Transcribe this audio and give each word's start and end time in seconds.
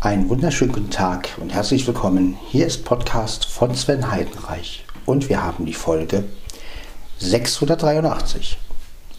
Einen 0.00 0.28
wunderschönen 0.28 0.72
guten 0.72 0.90
Tag 0.90 1.30
und 1.40 1.52
herzlich 1.52 1.84
willkommen. 1.84 2.36
Hier 2.50 2.68
ist 2.68 2.84
Podcast 2.84 3.46
von 3.46 3.74
Sven 3.74 4.12
Heidenreich 4.12 4.84
und 5.06 5.28
wir 5.28 5.42
haben 5.42 5.66
die 5.66 5.74
Folge 5.74 6.22
683. 7.18 8.58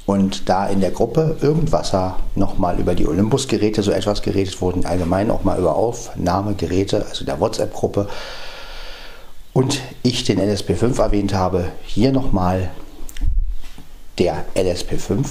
Und 0.06 0.48
da 0.48 0.68
in 0.68 0.80
der 0.80 0.92
Gruppe 0.92 1.36
Irgendwasser 1.42 2.16
nochmal 2.36 2.80
über 2.80 2.96
die 2.96 3.06
Olympus-Geräte 3.06 3.84
so 3.84 3.92
etwas 3.92 4.22
geredet 4.22 4.62
wurden, 4.62 4.86
allgemein 4.86 5.32
auch 5.32 5.44
mal 5.44 5.60
über 5.60 5.76
Aufnahmegeräte, 5.76 7.06
also 7.10 7.26
der 7.26 7.42
WhatsApp-Gruppe, 7.42 8.08
und 9.52 9.82
ich 10.02 10.24
den 10.24 10.40
LSP5 10.40 10.98
erwähnt 11.02 11.34
habe, 11.34 11.74
hier 11.84 12.14
nochmal 12.14 12.72
der 14.18 14.46
LSP5 14.56 15.26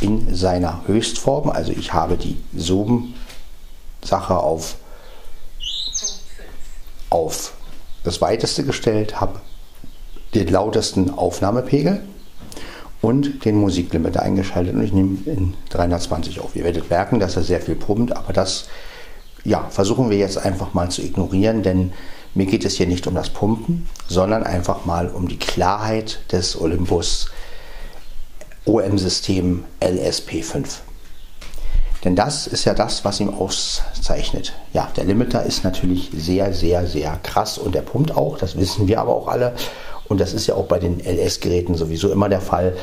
in 0.00 0.32
seiner 0.32 0.86
Höchstform. 0.86 1.50
Also 1.50 1.72
ich 1.72 1.92
habe 1.92 2.16
die 2.16 2.36
Zoom-Sache 2.54 4.36
auf, 4.36 4.76
auf 7.12 7.52
das 8.04 8.20
weiteste 8.20 8.64
gestellt, 8.64 9.20
habe 9.20 9.40
den 10.34 10.48
lautesten 10.48 11.10
Aufnahmepegel 11.10 12.02
und 13.02 13.44
den 13.44 13.56
Musiklimiter 13.56 14.22
eingeschaltet 14.22 14.74
und 14.74 14.82
ich 14.82 14.92
nehme 14.92 15.18
in 15.26 15.54
320 15.68 16.40
auf. 16.40 16.56
Ihr 16.56 16.64
werdet 16.64 16.88
merken, 16.88 17.20
dass 17.20 17.36
er 17.36 17.42
sehr 17.42 17.60
viel 17.60 17.74
pumpt, 17.74 18.16
aber 18.16 18.32
das 18.32 18.66
ja, 19.44 19.66
versuchen 19.68 20.08
wir 20.08 20.16
jetzt 20.16 20.38
einfach 20.38 20.72
mal 20.72 20.90
zu 20.90 21.02
ignorieren, 21.02 21.62
denn 21.62 21.92
mir 22.34 22.46
geht 22.46 22.64
es 22.64 22.76
hier 22.76 22.86
nicht 22.86 23.06
um 23.06 23.14
das 23.14 23.28
Pumpen, 23.28 23.88
sondern 24.08 24.44
einfach 24.44 24.86
mal 24.86 25.08
um 25.08 25.28
die 25.28 25.38
Klarheit 25.38 26.20
des 26.32 26.58
Olympus 26.58 27.30
OM-System 28.64 29.64
LSP5. 29.80 30.78
Denn 32.04 32.16
das 32.16 32.46
ist 32.46 32.64
ja 32.64 32.74
das, 32.74 33.04
was 33.04 33.20
ihn 33.20 33.28
auszeichnet. 33.28 34.52
Ja, 34.72 34.90
der 34.96 35.04
Limiter 35.04 35.44
ist 35.44 35.62
natürlich 35.62 36.10
sehr, 36.14 36.52
sehr, 36.52 36.86
sehr 36.86 37.18
krass 37.22 37.58
und 37.58 37.74
der 37.74 37.82
pumpt 37.82 38.16
auch, 38.16 38.38
das 38.38 38.56
wissen 38.56 38.88
wir 38.88 39.00
aber 39.00 39.14
auch 39.14 39.28
alle. 39.28 39.54
Und 40.08 40.20
das 40.20 40.32
ist 40.32 40.46
ja 40.46 40.56
auch 40.56 40.66
bei 40.66 40.78
den 40.78 40.98
LS-Geräten 40.98 41.74
sowieso 41.74 42.10
immer 42.10 42.28
der 42.28 42.40
Fall, 42.40 42.74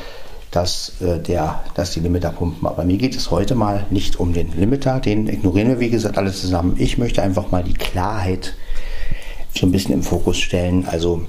dass, 0.52 0.94
äh, 1.02 1.20
der, 1.20 1.64
dass 1.76 1.92
die 1.92 2.00
Limiter 2.00 2.32
pumpen. 2.32 2.68
Aber 2.68 2.84
mir 2.84 2.98
geht 2.98 3.16
es 3.16 3.30
heute 3.30 3.56
mal 3.56 3.86
nicht 3.90 4.20
um 4.20 4.34
den 4.34 4.52
Limiter, 4.58 5.00
den 5.00 5.28
ignorieren 5.28 5.70
wir 5.70 5.80
wie 5.80 5.90
gesagt 5.90 6.18
alle 6.18 6.32
zusammen. 6.32 6.76
Ich 6.78 6.98
möchte 6.98 7.22
einfach 7.22 7.52
mal 7.52 7.64
die 7.64 7.74
Klarheit 7.74 8.56
so 9.54 9.66
ein 9.66 9.72
bisschen 9.72 9.94
im 9.94 10.04
Fokus 10.04 10.38
stellen. 10.38 10.88
Also 10.88 11.24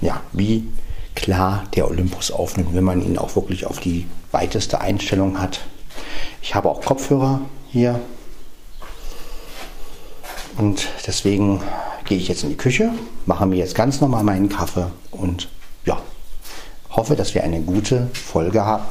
ja, 0.00 0.20
wie 0.32 0.68
klar 1.14 1.64
der 1.74 1.88
Olympus 1.88 2.30
aufnimmt, 2.30 2.74
wenn 2.74 2.84
man 2.84 3.04
ihn 3.04 3.18
auch 3.18 3.34
wirklich 3.36 3.66
auf 3.66 3.80
die 3.80 4.06
weiteste 4.30 4.80
Einstellung 4.80 5.40
hat. 5.40 5.60
Ich 6.48 6.54
habe 6.54 6.68
auch 6.68 6.80
Kopfhörer 6.80 7.40
hier 7.72 7.98
und 10.56 10.86
deswegen 11.04 11.60
gehe 12.04 12.18
ich 12.18 12.28
jetzt 12.28 12.44
in 12.44 12.50
die 12.50 12.56
Küche, 12.56 12.92
mache 13.26 13.46
mir 13.46 13.56
jetzt 13.56 13.74
ganz 13.74 14.00
normal 14.00 14.22
meinen 14.22 14.48
Kaffee 14.48 14.92
und 15.10 15.48
ja, 15.86 16.00
hoffe, 16.88 17.16
dass 17.16 17.34
wir 17.34 17.42
eine 17.42 17.60
gute 17.62 18.06
Folge 18.12 18.64
haben. 18.64 18.84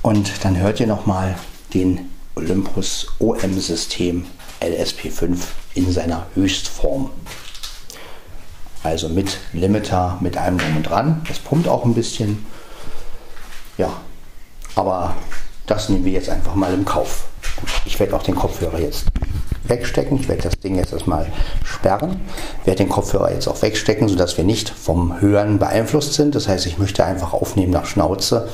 Und 0.00 0.44
dann 0.44 0.56
hört 0.58 0.78
ihr 0.78 0.86
nochmal 0.86 1.34
den 1.74 2.08
Olympus 2.36 3.08
OM-System 3.18 4.26
LSP5 4.60 5.38
in 5.74 5.92
seiner 5.92 6.28
Höchstform. 6.36 7.10
Also 8.84 9.08
mit 9.08 9.38
Limiter, 9.52 10.18
mit 10.20 10.36
allem 10.36 10.56
drum 10.56 10.76
und 10.76 10.82
dran. 10.84 11.22
Das 11.26 11.40
pumpt 11.40 11.66
auch 11.66 11.84
ein 11.84 11.94
bisschen. 11.94 12.46
Ja, 13.76 14.00
aber 14.80 15.14
das 15.66 15.90
nehmen 15.90 16.06
wir 16.06 16.12
jetzt 16.12 16.30
einfach 16.30 16.54
mal 16.54 16.72
im 16.72 16.86
Kauf. 16.86 17.26
Ich 17.84 18.00
werde 18.00 18.16
auch 18.16 18.22
den 18.22 18.34
Kopfhörer 18.34 18.80
jetzt 18.80 19.04
wegstecken. 19.64 20.18
Ich 20.18 20.26
werde 20.26 20.42
das 20.42 20.58
Ding 20.58 20.76
jetzt 20.76 20.92
erstmal 20.92 21.30
sperren. 21.64 22.20
Ich 22.60 22.66
werde 22.66 22.84
den 22.84 22.88
Kopfhörer 22.88 23.30
jetzt 23.30 23.46
auch 23.46 23.60
wegstecken, 23.60 24.08
sodass 24.08 24.38
wir 24.38 24.44
nicht 24.44 24.70
vom 24.70 25.20
Hören 25.20 25.58
beeinflusst 25.58 26.14
sind. 26.14 26.34
Das 26.34 26.48
heißt, 26.48 26.64
ich 26.64 26.78
möchte 26.78 27.04
einfach 27.04 27.34
aufnehmen 27.34 27.72
nach 27.72 27.84
Schnauze. 27.84 28.48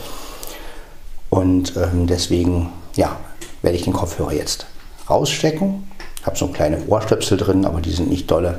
Und 1.30 1.76
ähm, 1.76 2.08
deswegen, 2.08 2.70
ja, 2.96 3.16
werde 3.62 3.76
ich 3.76 3.84
den 3.84 3.92
Kopfhörer 3.92 4.32
jetzt 4.32 4.66
rausstecken. 5.08 5.88
Ich 6.20 6.26
habe 6.26 6.36
so 6.36 6.48
kleine 6.48 6.84
Ohrstöpsel 6.88 7.38
drin, 7.38 7.64
aber 7.64 7.80
die 7.80 7.92
sind 7.92 8.10
nicht 8.10 8.28
dolle. 8.30 8.58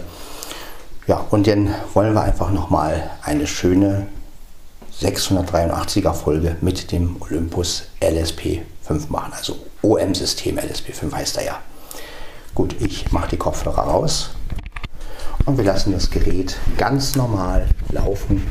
Ja, 1.05 1.25
und 1.31 1.47
dann 1.47 1.75
wollen 1.93 2.13
wir 2.13 2.21
einfach 2.21 2.49
nochmal 2.49 3.11
eine 3.23 3.45
schöne 3.45 4.07
683er 5.01 6.13
Folge 6.13 6.55
mit 6.61 6.91
dem 6.91 7.21
Olympus 7.21 7.83
LSP 8.01 8.63
5 8.81 9.09
machen. 9.09 9.33
Also 9.33 9.57
OM-System 9.83 10.57
LSP 10.57 10.91
5 10.91 11.13
heißt 11.13 11.37
er 11.37 11.45
ja. 11.45 11.59
Gut, 12.55 12.75
ich 12.79 13.11
mache 13.11 13.29
die 13.29 13.37
Kopfhörer 13.37 13.83
raus 13.83 14.31
und 15.45 15.57
wir 15.57 15.65
lassen 15.65 15.93
das 15.93 16.09
Gerät 16.09 16.57
ganz 16.77 17.15
normal 17.15 17.67
laufen. 17.91 18.47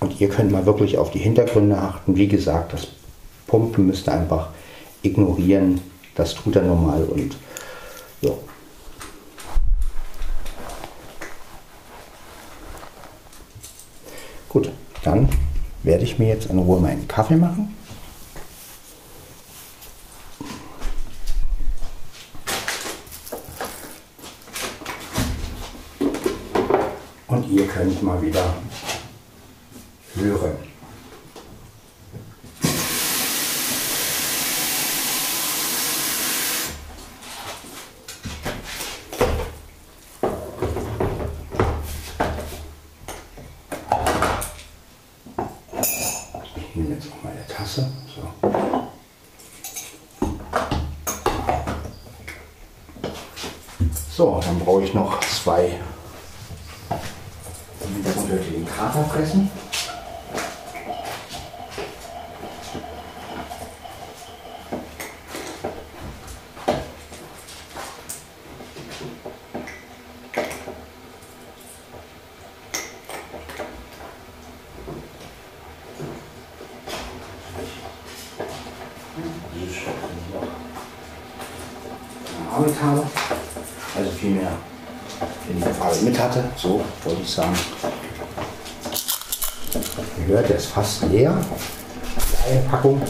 Und 0.00 0.20
ihr 0.20 0.30
könnt 0.30 0.52
mal 0.52 0.64
wirklich 0.64 0.96
auf 0.96 1.10
die 1.10 1.18
Hintergründe 1.18 1.76
achten. 1.76 2.16
Wie 2.16 2.28
gesagt, 2.28 2.72
das 2.72 2.86
Pumpen 3.46 3.86
müsst 3.86 4.08
ihr 4.08 4.14
einfach 4.14 4.48
ignorieren. 5.02 5.82
Das 6.14 6.34
tut 6.34 6.56
er 6.56 6.62
normal 6.62 7.04
und 7.04 7.36
ja, 8.22 8.30
Gut, 14.56 14.72
dann 15.02 15.28
werde 15.82 16.04
ich 16.04 16.18
mir 16.18 16.28
jetzt 16.28 16.46
in 16.46 16.58
Ruhe 16.58 16.80
meinen 16.80 17.06
Kaffee 17.06 17.36
machen. 17.36 17.76
Und 27.26 27.50
ihr 27.50 27.66
könnt 27.66 28.02
mal 28.02 28.22
wieder 28.22 28.54
hören. 30.14 30.56
So, 54.16 54.40
dann 54.42 54.58
brauche 54.60 54.82
ich 54.82 54.94
noch 54.94 55.20
zwei, 55.20 55.78
damit 56.88 58.06
das 58.06 58.16
natürlich 58.16 58.50
den 58.50 58.64
Krater 58.64 59.04
fressen. 59.04 59.50
Arbeit 82.76 82.82
habe 82.82 83.06
also 83.96 84.10
vielmehr 84.10 84.52
in 85.48 85.56
die 85.56 85.62
Farbe 85.62 85.96
mit 86.02 86.18
hatte, 86.18 86.44
so 86.56 86.84
wollte 87.04 87.22
ich 87.22 87.30
sagen. 87.30 87.54
Ihr 90.18 90.26
hört, 90.26 90.48
der 90.48 90.56
ist 90.56 90.66
fast 90.66 91.02
leer, 91.04 91.36
die 92.16 92.52
Einpackung, 92.52 93.00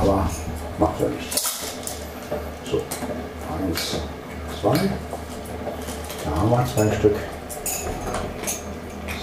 aber 0.00 0.30
macht 0.78 1.00
ja 1.00 1.08
nichts. 1.08 1.42
So, 2.70 2.82
eins, 3.58 3.96
zwei, 4.60 4.78
da 6.24 6.36
haben 6.36 6.50
wir 6.50 6.66
zwei 6.66 6.96
Stück. 6.96 7.16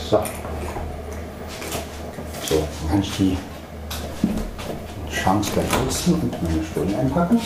So, 0.09 0.23
so 2.43 2.55
dann 2.55 2.89
kann 2.89 3.01
ich 3.01 3.17
die 3.17 3.37
Chance 5.09 5.51
gleich 5.53 5.71
nutzen 5.83 6.13
und 6.15 6.43
meine 6.43 6.63
Stullen 6.63 6.95
einpacken 6.95 7.39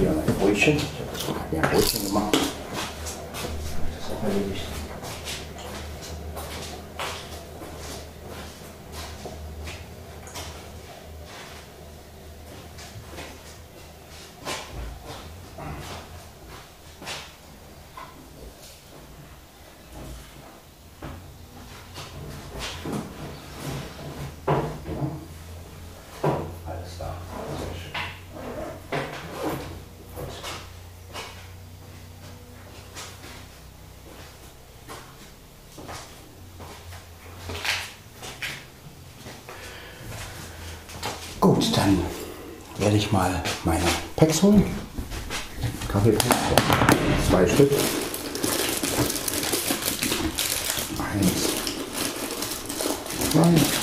wieder 0.00 0.12
mein 0.12 0.34
Brötchen. 0.36 0.76
Ich 0.76 1.99
Gut, 41.60 41.76
dann 41.76 41.98
werde 42.78 42.96
ich 42.96 43.12
mal 43.12 43.42
meine 43.64 43.84
Packs 44.16 44.42
holen. 44.42 44.64
Kaffeepacks, 45.92 46.24
zwei 47.28 47.46
Stück. 47.46 47.70
Eins, 51.12 51.48
zwei. 53.30 53.79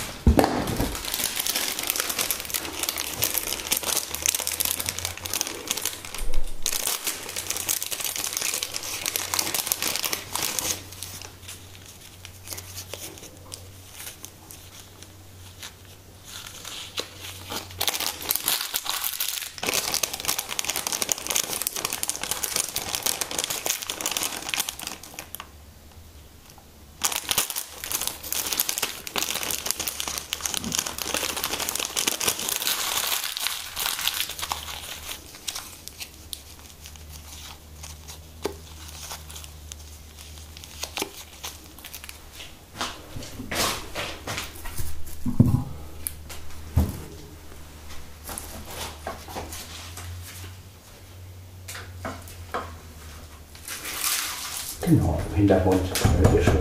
Genau, 54.90 55.20
im 55.32 55.36
Hintergrund 55.36 55.82
hört 56.22 56.34
ihr 56.34 56.42
schon 56.42 56.56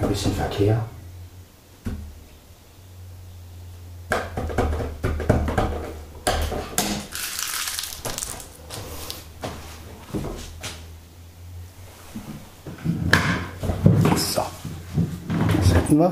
ein 0.00 0.08
bisschen 0.08 0.32
Verkehr. 0.34 0.84
So, 14.16 14.42
das 15.56 15.74
hätten 15.74 15.98
wir. 15.98 16.10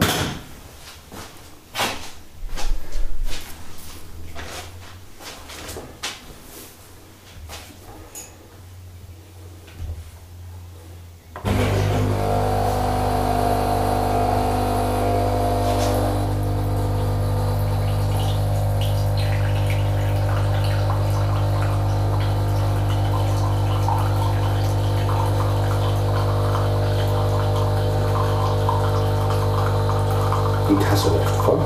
Die 30.69 30.76
Tasse 30.76 31.08
läuft 31.08 31.34
voll. 31.44 31.58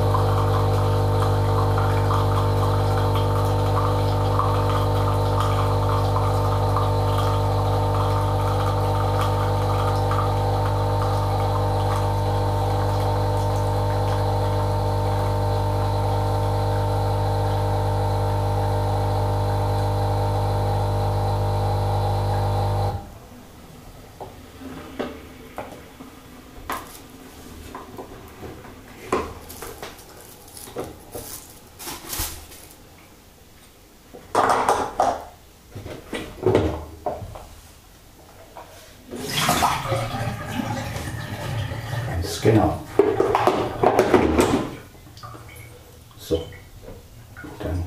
Ganz 42.07 42.41
genau. 42.41 42.79
So, 46.19 46.45
dann 47.59 47.83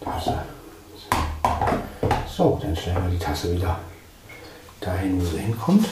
Tasse. 0.00 0.38
So, 2.28 2.58
dann 2.62 2.76
stellen 2.76 2.96
wir 2.96 2.99
die 3.10 3.18
Tasse 3.18 3.54
wieder 3.54 3.78
dahin, 4.80 5.20
wo 5.20 5.26
sie 5.26 5.38
hinkommt. 5.38 5.86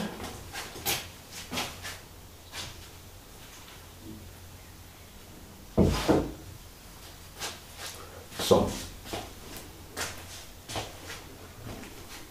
So. 8.49 8.71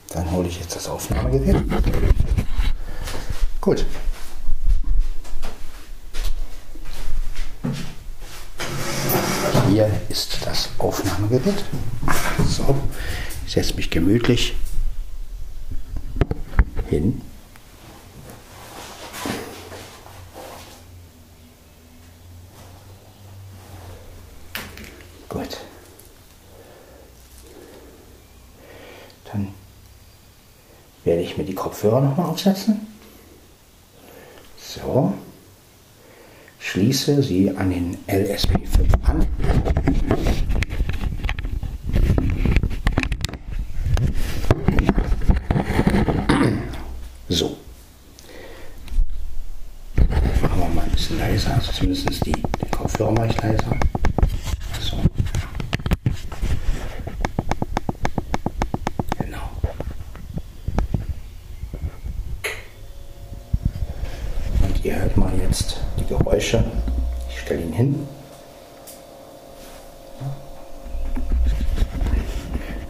Dann 0.09 0.31
hole 0.31 0.47
ich 0.47 0.59
jetzt 0.59 0.75
das 0.75 0.87
Aufnahmegerät. 0.87 1.63
Gut. 3.61 3.85
Hier 9.69 9.91
ist 10.09 10.39
das 10.45 10.69
Aufnahmegerät. 10.79 11.63
So, 12.47 12.75
ich 13.45 13.53
setze 13.53 13.75
mich 13.75 13.91
gemütlich 13.91 14.55
Gut. 25.37 25.57
Dann 29.31 29.49
werde 31.03 31.21
ich 31.21 31.37
mir 31.37 31.43
die 31.43 31.53
Kopfhörer 31.53 32.01
nochmal 32.01 32.25
aufsetzen. 32.25 32.87
So. 34.57 35.13
Schließe 36.57 37.21
sie 37.21 37.55
an 37.55 37.69
den 37.69 37.97
LSP5 38.07 39.03
an. 39.03 39.27
So. 47.29 47.57
Machen 50.41 50.59
wir 50.59 50.69
mal 50.69 50.83
ein 50.83 50.91
bisschen 50.91 51.19
leiser, 51.19 51.53
also 51.53 51.71
zumindest 51.73 52.25
die, 52.25 52.31
den 52.31 52.71
Kopfhörer 52.71 53.11
mache 53.11 53.27
ich 53.27 53.41
leiser. 53.41 53.77
So. 54.79 54.97
Genau. 59.17 59.49
Und 64.63 64.85
ihr 64.85 64.95
hört 64.95 65.17
mal 65.17 65.31
jetzt 65.39 65.81
die 65.99 66.05
Geräusche. 66.05 66.63
Ich 67.29 67.39
stelle 67.41 67.61
ihn 67.61 67.73
hin. 67.73 68.07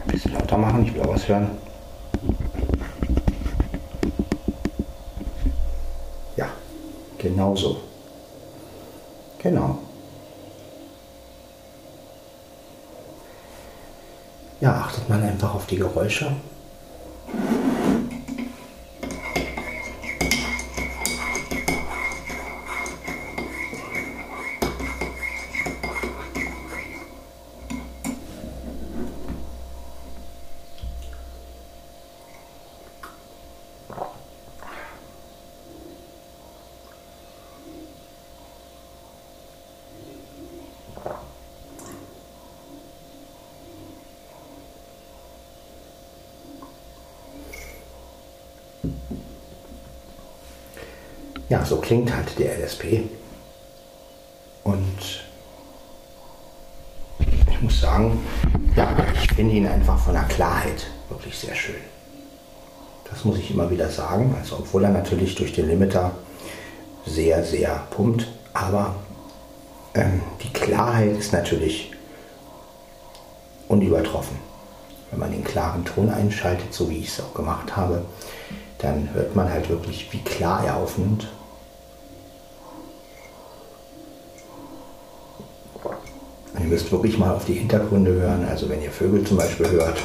Ein 0.04 0.12
bisschen 0.12 0.34
lauter 0.34 0.58
machen, 0.58 0.84
ich 0.84 0.94
will 0.94 1.02
auch 1.02 1.14
was 1.14 1.26
hören. 1.28 1.50
Ja, 6.36 6.48
genau 7.18 7.56
so. 7.56 7.80
Genau. 9.40 9.78
Ja, 14.60 14.72
achtet 14.74 15.08
man 15.08 15.22
einfach 15.22 15.54
auf 16.08 16.37
Ja, 51.48 51.64
so 51.64 51.76
klingt 51.76 52.14
halt 52.14 52.38
der 52.38 52.58
LSP. 52.58 53.04
Und 54.64 55.24
ich 57.50 57.60
muss 57.62 57.80
sagen, 57.80 58.20
ja, 58.76 58.94
ich 59.14 59.32
finde 59.32 59.54
ihn 59.54 59.66
einfach 59.66 59.98
von 59.98 60.12
der 60.12 60.24
Klarheit 60.24 60.86
wirklich 61.08 61.38
sehr 61.38 61.54
schön. 61.54 61.80
Das 63.10 63.24
muss 63.24 63.38
ich 63.38 63.50
immer 63.50 63.70
wieder 63.70 63.88
sagen. 63.88 64.34
Also 64.38 64.56
obwohl 64.58 64.84
er 64.84 64.90
natürlich 64.90 65.34
durch 65.34 65.52
den 65.54 65.68
Limiter 65.68 66.12
sehr, 67.06 67.42
sehr 67.42 67.86
pumpt, 67.90 68.28
aber 68.52 68.94
ähm, 69.94 70.20
die 70.42 70.52
Klarheit 70.52 71.16
ist 71.16 71.32
natürlich 71.32 71.92
unübertroffen. 73.68 74.36
Wenn 75.10 75.20
man 75.20 75.32
den 75.32 75.44
klaren 75.44 75.84
Ton 75.86 76.10
einschaltet, 76.10 76.74
so 76.74 76.90
wie 76.90 76.98
ich 76.98 77.08
es 77.08 77.20
auch 77.20 77.32
gemacht 77.32 77.74
habe, 77.74 78.04
dann 78.78 79.08
hört 79.14 79.34
man 79.34 79.50
halt 79.50 79.68
wirklich, 79.70 80.12
wie 80.12 80.20
klar 80.22 80.64
er 80.64 80.76
aufnimmt. 80.76 81.26
Ihr 86.68 86.74
müsst 86.74 86.92
wirklich 86.92 87.16
mal 87.16 87.30
auf 87.30 87.46
die 87.46 87.54
Hintergründe 87.54 88.12
hören. 88.12 88.46
Also 88.46 88.68
wenn 88.68 88.82
ihr 88.82 88.90
Vögel 88.90 89.24
zum 89.24 89.38
Beispiel 89.38 89.70
hört, 89.70 90.02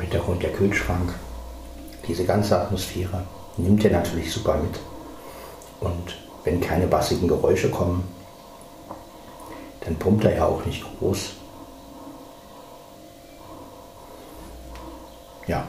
Hintergrund 0.00 0.42
der 0.42 0.52
Kühlschrank. 0.52 1.14
Diese 2.06 2.24
ganze 2.24 2.60
Atmosphäre 2.60 3.22
nimmt 3.56 3.84
er 3.84 3.92
natürlich 3.92 4.32
super 4.32 4.56
mit. 4.56 4.78
Und 5.80 6.16
wenn 6.44 6.60
keine 6.60 6.86
bassigen 6.86 7.28
Geräusche 7.28 7.70
kommen, 7.70 8.04
dann 9.80 9.96
pumpt 9.96 10.24
er 10.24 10.36
ja 10.36 10.46
auch 10.46 10.64
nicht 10.64 10.84
groß. 10.98 11.30
Ja. 15.46 15.64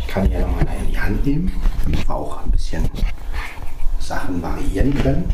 Ich 0.00 0.06
kann 0.06 0.28
hier 0.28 0.40
nochmal 0.40 0.66
in 0.80 0.90
die 0.90 1.00
Hand 1.00 1.24
nehmen, 1.26 1.60
damit 1.82 2.06
wir 2.06 2.14
auch 2.14 2.42
ein 2.42 2.50
bisschen 2.50 2.88
Sachen 3.98 4.42
variieren 4.42 4.94
können. 4.94 5.32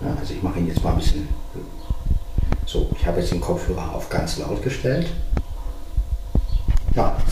Ja, 0.00 0.16
also 0.18 0.32
ich 0.32 0.42
mache 0.42 0.60
ihn 0.60 0.68
jetzt 0.68 0.82
mal 0.82 0.92
ein 0.92 0.98
bisschen 0.98 1.28
so, 2.70 2.88
ich 2.96 3.04
habe 3.04 3.18
jetzt 3.18 3.32
den 3.32 3.40
Kopfhörer 3.40 3.96
auf 3.96 4.08
ganz 4.08 4.38
laut 4.38 4.62
gestellt. 4.62 5.08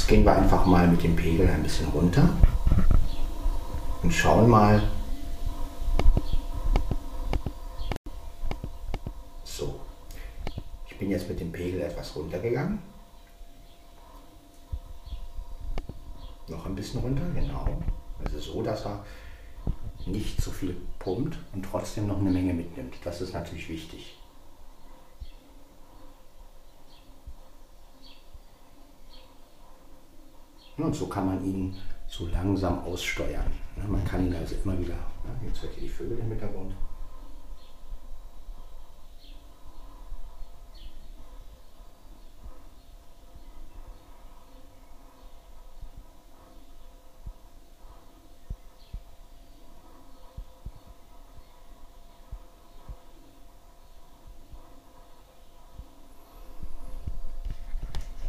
Gehen 0.09 0.25
wir 0.25 0.35
einfach 0.35 0.65
mal 0.65 0.89
mit 0.89 1.03
dem 1.03 1.15
Pegel 1.15 1.47
ein 1.47 1.63
bisschen 1.63 1.87
runter 1.91 2.27
und 4.03 4.11
schauen 4.11 4.49
mal. 4.49 4.83
So, 9.45 9.79
ich 10.89 10.97
bin 10.97 11.11
jetzt 11.11 11.29
mit 11.29 11.39
dem 11.41 11.53
Pegel 11.53 11.83
etwas 11.83 12.17
runtergegangen. 12.17 12.79
Noch 16.47 16.65
ein 16.65 16.75
bisschen 16.75 17.03
runter, 17.03 17.29
genau. 17.35 17.67
Also 18.25 18.39
so, 18.39 18.63
dass 18.63 18.87
er 18.87 19.05
nicht 20.07 20.41
zu 20.41 20.51
viel 20.51 20.75
pumpt 20.99 21.39
und 21.53 21.67
trotzdem 21.71 22.07
noch 22.07 22.19
eine 22.19 22.31
Menge 22.31 22.55
mitnimmt. 22.55 22.95
Das 23.05 23.21
ist 23.21 23.35
natürlich 23.35 23.69
wichtig. 23.69 24.17
Und 30.79 30.95
so 30.95 31.07
kann 31.09 31.27
man 31.27 31.45
ihn 31.45 31.75
so 32.07 32.29
langsam 32.29 32.79
aussteuern. 32.85 33.53
Man 33.87 34.05
kann 34.05 34.27
ihn 34.27 34.35
also 34.35 34.55
immer 34.65 34.79
wieder, 34.79 34.95
jetzt 35.45 35.63
hört 35.63 35.77
ihr 35.77 35.83
die 35.83 35.89
Vögel 35.89 36.19
im 36.19 36.29
Hintergrund. 36.29 36.73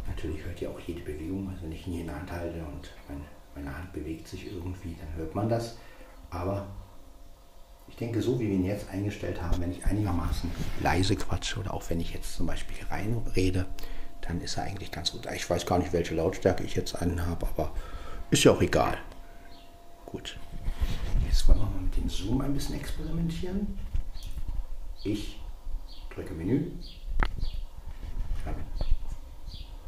Natürlich 0.06 0.44
hört 0.44 0.60
ihr 0.60 0.70
auch 0.70 0.80
jede 0.80 1.00
Bewegung, 1.00 1.48
also 1.48 1.66
wenn 2.20 2.36
ich 2.36 2.42
ihn 2.42 2.52
hier 2.52 2.60
in 2.60 2.60
der 2.60 2.60
Hand 2.60 2.60
halte 2.60 2.64
und 2.64 2.90
meine, 3.08 3.24
meine 3.54 3.76
Hand 3.76 3.92
bewegt 3.92 4.28
sich 4.28 4.46
irgendwie, 4.46 4.96
dann 4.98 5.14
hört 5.16 5.34
man 5.34 5.48
das. 5.48 5.76
Aber 6.30 6.66
ich 7.88 7.96
denke, 7.96 8.22
so 8.22 8.38
wie 8.38 8.48
wir 8.48 8.54
ihn 8.54 8.64
jetzt 8.64 8.88
eingestellt 8.88 9.40
haben, 9.42 9.60
wenn 9.60 9.72
ich 9.72 9.84
einigermaßen 9.84 10.50
leise 10.80 11.16
quatsche 11.16 11.58
oder 11.60 11.74
auch 11.74 11.90
wenn 11.90 12.00
ich 12.00 12.12
jetzt 12.12 12.36
zum 12.36 12.46
Beispiel 12.46 12.76
reinrede, 12.88 13.66
dann 14.20 14.40
ist 14.40 14.56
er 14.56 14.64
eigentlich 14.64 14.90
ganz 14.92 15.12
gut. 15.12 15.26
Ich 15.34 15.48
weiß 15.48 15.66
gar 15.66 15.78
nicht, 15.78 15.92
welche 15.92 16.14
Lautstärke 16.14 16.62
ich 16.62 16.74
jetzt 16.74 16.94
an 17.00 17.26
habe, 17.26 17.46
aber 17.46 17.72
ist 18.30 18.44
ja 18.44 18.52
auch 18.52 18.62
egal. 18.62 18.98
Gut. 20.06 20.38
Jetzt 21.26 21.48
wollen 21.48 21.58
wir 21.58 21.66
mal 21.66 21.80
mit 21.82 21.96
dem 21.96 22.08
Zoom 22.08 22.40
ein 22.40 22.52
bisschen 22.52 22.76
experimentieren. 22.76 23.78
Ich 25.02 25.40
drücke 26.14 26.34
Menü, 26.34 26.70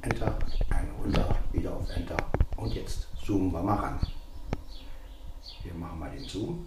Enter, 0.03 0.37
ein 0.71 0.91
runter, 0.99 1.39
wieder 1.53 1.77
auf 1.77 1.89
Enter 1.91 2.17
und 2.57 2.75
jetzt 2.75 3.07
zoomen 3.25 3.53
wir 3.53 3.63
mal 3.63 3.77
ran. 3.77 4.01
Wir 5.63 5.75
machen 5.75 6.01
mal 6.01 6.11
den 6.11 6.29
Zoom. 6.29 6.67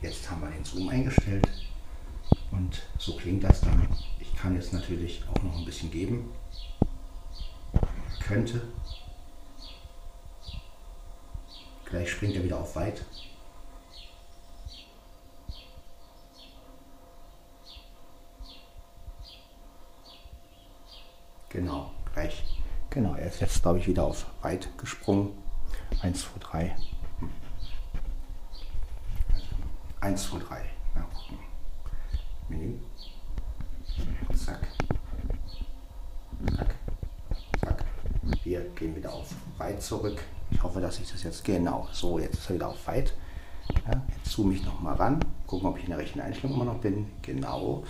Jetzt 0.00 0.30
haben 0.30 0.42
wir 0.42 0.50
den 0.50 0.64
Zoom 0.64 0.88
eingestellt 0.88 1.48
und 2.52 2.82
so 2.98 3.16
klingt 3.16 3.42
das 3.42 3.60
dann. 3.62 3.88
Ich 4.20 4.32
kann 4.36 4.54
jetzt 4.54 4.72
natürlich 4.72 5.24
auch 5.28 5.42
noch 5.42 5.58
ein 5.58 5.64
bisschen 5.64 5.90
geben. 5.90 6.30
Könnte. 8.20 8.62
Gleich 11.84 12.10
springt 12.12 12.36
er 12.36 12.44
wieder 12.44 12.60
auf 12.60 12.76
weit. 12.76 13.04
Genau. 21.48 21.93
Genau, 22.94 23.16
er 23.16 23.26
ist 23.26 23.40
jetzt, 23.40 23.60
glaube 23.60 23.80
ich, 23.80 23.88
wieder 23.88 24.04
auf 24.04 24.24
weit 24.42 24.68
gesprungen. 24.78 25.32
1, 26.00 26.20
2, 26.20 26.28
3. 26.38 26.76
1, 30.00 30.22
2, 30.30 30.38
3. 30.38 30.64
Ja, 30.94 31.02
gucken. 31.02 31.38
Menü. 32.48 32.74
Zack. 34.36 34.68
Zack. 36.56 36.74
Zack. 37.60 37.84
Wir 38.44 38.60
gehen 38.76 38.94
wieder 38.94 39.12
auf 39.12 39.34
weit 39.58 39.82
zurück. 39.82 40.22
Ich 40.52 40.62
hoffe, 40.62 40.80
dass 40.80 41.00
ich 41.00 41.10
das 41.10 41.24
jetzt 41.24 41.42
genau. 41.42 41.88
So, 41.90 42.20
jetzt 42.20 42.38
ist 42.38 42.48
er 42.48 42.54
wieder 42.54 42.68
auf 42.68 42.86
weit. 42.86 43.12
Ja, 43.88 44.02
jetzt 44.16 44.30
zoome 44.30 44.54
ich 44.54 44.64
nochmal 44.64 44.94
ran. 44.94 45.18
Gucken, 45.48 45.68
ob 45.68 45.78
ich 45.78 45.84
in 45.84 45.90
der 45.90 45.98
rechten 45.98 46.20
Einstellung 46.20 46.54
immer 46.54 46.72
noch 46.72 46.78
bin. 46.78 47.10
Genau. 47.22 47.82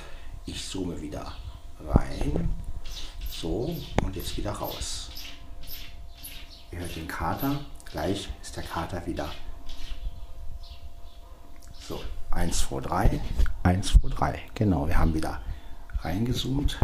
Ich 0.46 0.66
zoome 0.66 0.99
wieder 1.02 1.30
rein. 1.78 2.49
So, 3.44 3.76
und 4.02 4.16
jetzt 4.16 4.38
wieder 4.38 4.52
raus. 4.52 5.10
Ihr 6.72 6.78
hört 6.78 6.96
den 6.96 7.06
Kater. 7.06 7.60
Gleich 7.84 8.30
ist 8.40 8.56
der 8.56 8.62
Kater 8.62 9.06
wieder. 9.06 9.30
So, 11.78 12.00
1, 12.30 12.58
2, 12.60 12.80
3. 12.80 13.20
1, 13.64 13.98
2, 14.00 14.08
3. 14.08 14.42
Genau, 14.54 14.88
wir 14.88 14.96
haben 14.96 15.12
wieder 15.12 15.42
reingezoomt. 16.00 16.80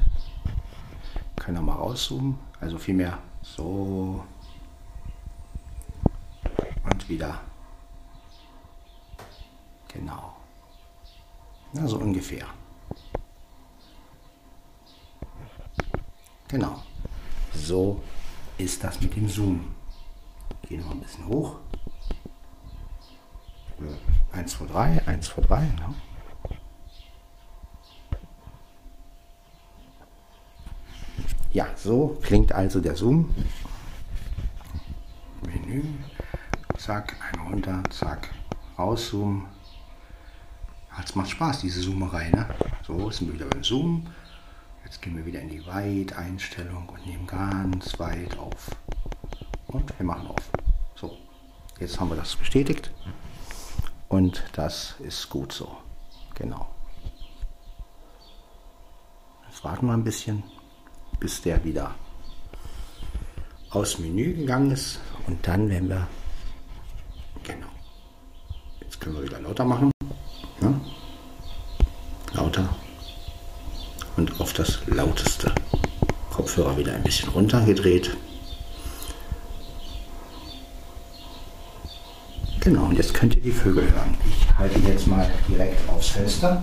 Können 1.37 1.57
wir 1.57 1.62
mal 1.62 1.76
rauszoomen. 1.76 2.38
Also 2.61 2.76
vielmehr 2.76 3.17
so. 3.40 4.23
Und 6.93 7.09
wieder. 7.09 7.40
Genau. 9.88 10.37
Na, 11.73 11.87
so 11.87 11.97
ungefähr. 11.97 12.47
Genau. 16.50 16.83
So 17.54 18.02
ist 18.59 18.83
das 18.83 19.00
mit 19.00 19.14
dem 19.14 19.28
Zoom. 19.28 19.73
Gehen 20.69 20.85
wir 20.85 20.90
ein 20.90 21.00
bisschen 21.00 21.26
hoch. 21.26 21.57
1, 24.33 24.52
2, 24.52 24.66
3, 24.66 25.07
1, 25.07 25.26
2, 25.26 25.42
3. 25.42 25.61
Ne? 25.61 25.95
Ja, 31.52 31.66
so 31.76 32.19
klingt 32.23 32.52
also 32.52 32.80
der 32.80 32.97
Zoom. 32.97 33.35
Menü, 35.47 35.85
zack, 36.76 37.16
ein 37.33 37.40
runter, 37.49 37.83
zack, 37.90 38.28
rauszoomen. 38.76 39.47
es 41.02 41.14
macht 41.14 41.30
Spaß, 41.30 41.61
diese 41.61 41.80
Zoomerei. 41.80 42.30
Ne? 42.30 42.49
So, 42.87 43.11
sind 43.11 43.28
wir 43.28 43.35
wieder 43.35 43.47
beim 43.47 43.64
Zoom. 43.64 44.07
Jetzt 44.85 45.03
gehen 45.03 45.17
wir 45.17 45.25
wieder 45.25 45.41
in 45.41 45.49
die 45.49 45.65
Weit-Einstellung 45.67 46.89
und 46.89 47.07
nehmen 47.07 47.27
ganz 47.27 47.99
weit 47.99 48.37
auf. 48.39 48.71
Und 49.67 49.97
wir 49.99 50.07
machen 50.07 50.27
auf. 50.27 50.51
So, 50.97 51.17
jetzt 51.79 52.01
haben 52.01 52.11
wir 52.11 52.17
das 52.17 52.35
bestätigt. 52.37 52.91
Und 54.09 54.43
das 54.53 54.97
ist 54.99 55.29
gut 55.29 55.53
so. 55.53 55.77
Genau. 56.35 56.69
Jetzt 59.49 59.63
warten 59.63 59.87
wir 59.87 59.93
ein 59.93 60.05
bisschen, 60.05 60.43
bis 61.21 61.43
der 61.43 61.63
wieder 61.65 61.95
aus 63.71 63.99
Menü 63.99 64.35
gegangen 64.35 64.71
ist. 64.71 65.01
Und 65.27 65.47
dann 65.47 65.69
werden 65.69 65.89
wir, 65.89 66.09
genau, 67.43 67.69
jetzt 68.81 69.01
können 69.01 69.17
wir 69.17 69.23
wieder 69.23 69.41
lauter 69.41 69.65
machen. 69.65 69.91
Ne? 70.61 70.81
Lauter. 72.33 72.69
Und 74.17 74.40
auf 74.40 74.52
das 74.52 74.81
lauteste. 74.87 75.52
Kopfhörer 76.31 76.76
wieder 76.76 76.93
ein 76.95 77.02
bisschen 77.02 77.29
runtergedreht. 77.31 78.17
Genau, 82.61 82.85
und 82.85 82.97
jetzt 82.97 83.14
könnt 83.14 83.37
ihr 83.37 83.43
die 83.43 83.52
Vögel 83.52 83.85
hören. 83.85 84.17
Ich 84.26 84.59
halte 84.59 84.79
jetzt 84.81 85.07
mal 85.07 85.31
direkt 85.49 85.88
aufs 85.88 86.09
Fenster. 86.09 86.62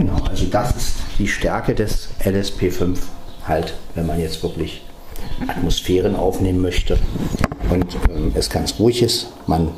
Genau, 0.00 0.16
also 0.30 0.46
das 0.46 0.74
ist 0.76 0.94
die 1.18 1.28
Stärke 1.28 1.74
des 1.74 2.08
LSP5 2.24 2.96
halt, 3.46 3.74
wenn 3.94 4.06
man 4.06 4.18
jetzt 4.18 4.42
wirklich 4.42 4.82
Atmosphären 5.46 6.16
aufnehmen 6.16 6.62
möchte 6.62 6.96
und 7.68 7.94
ähm, 8.08 8.32
es 8.34 8.48
ganz 8.48 8.76
ruhig 8.78 9.02
ist. 9.02 9.26
Man 9.46 9.72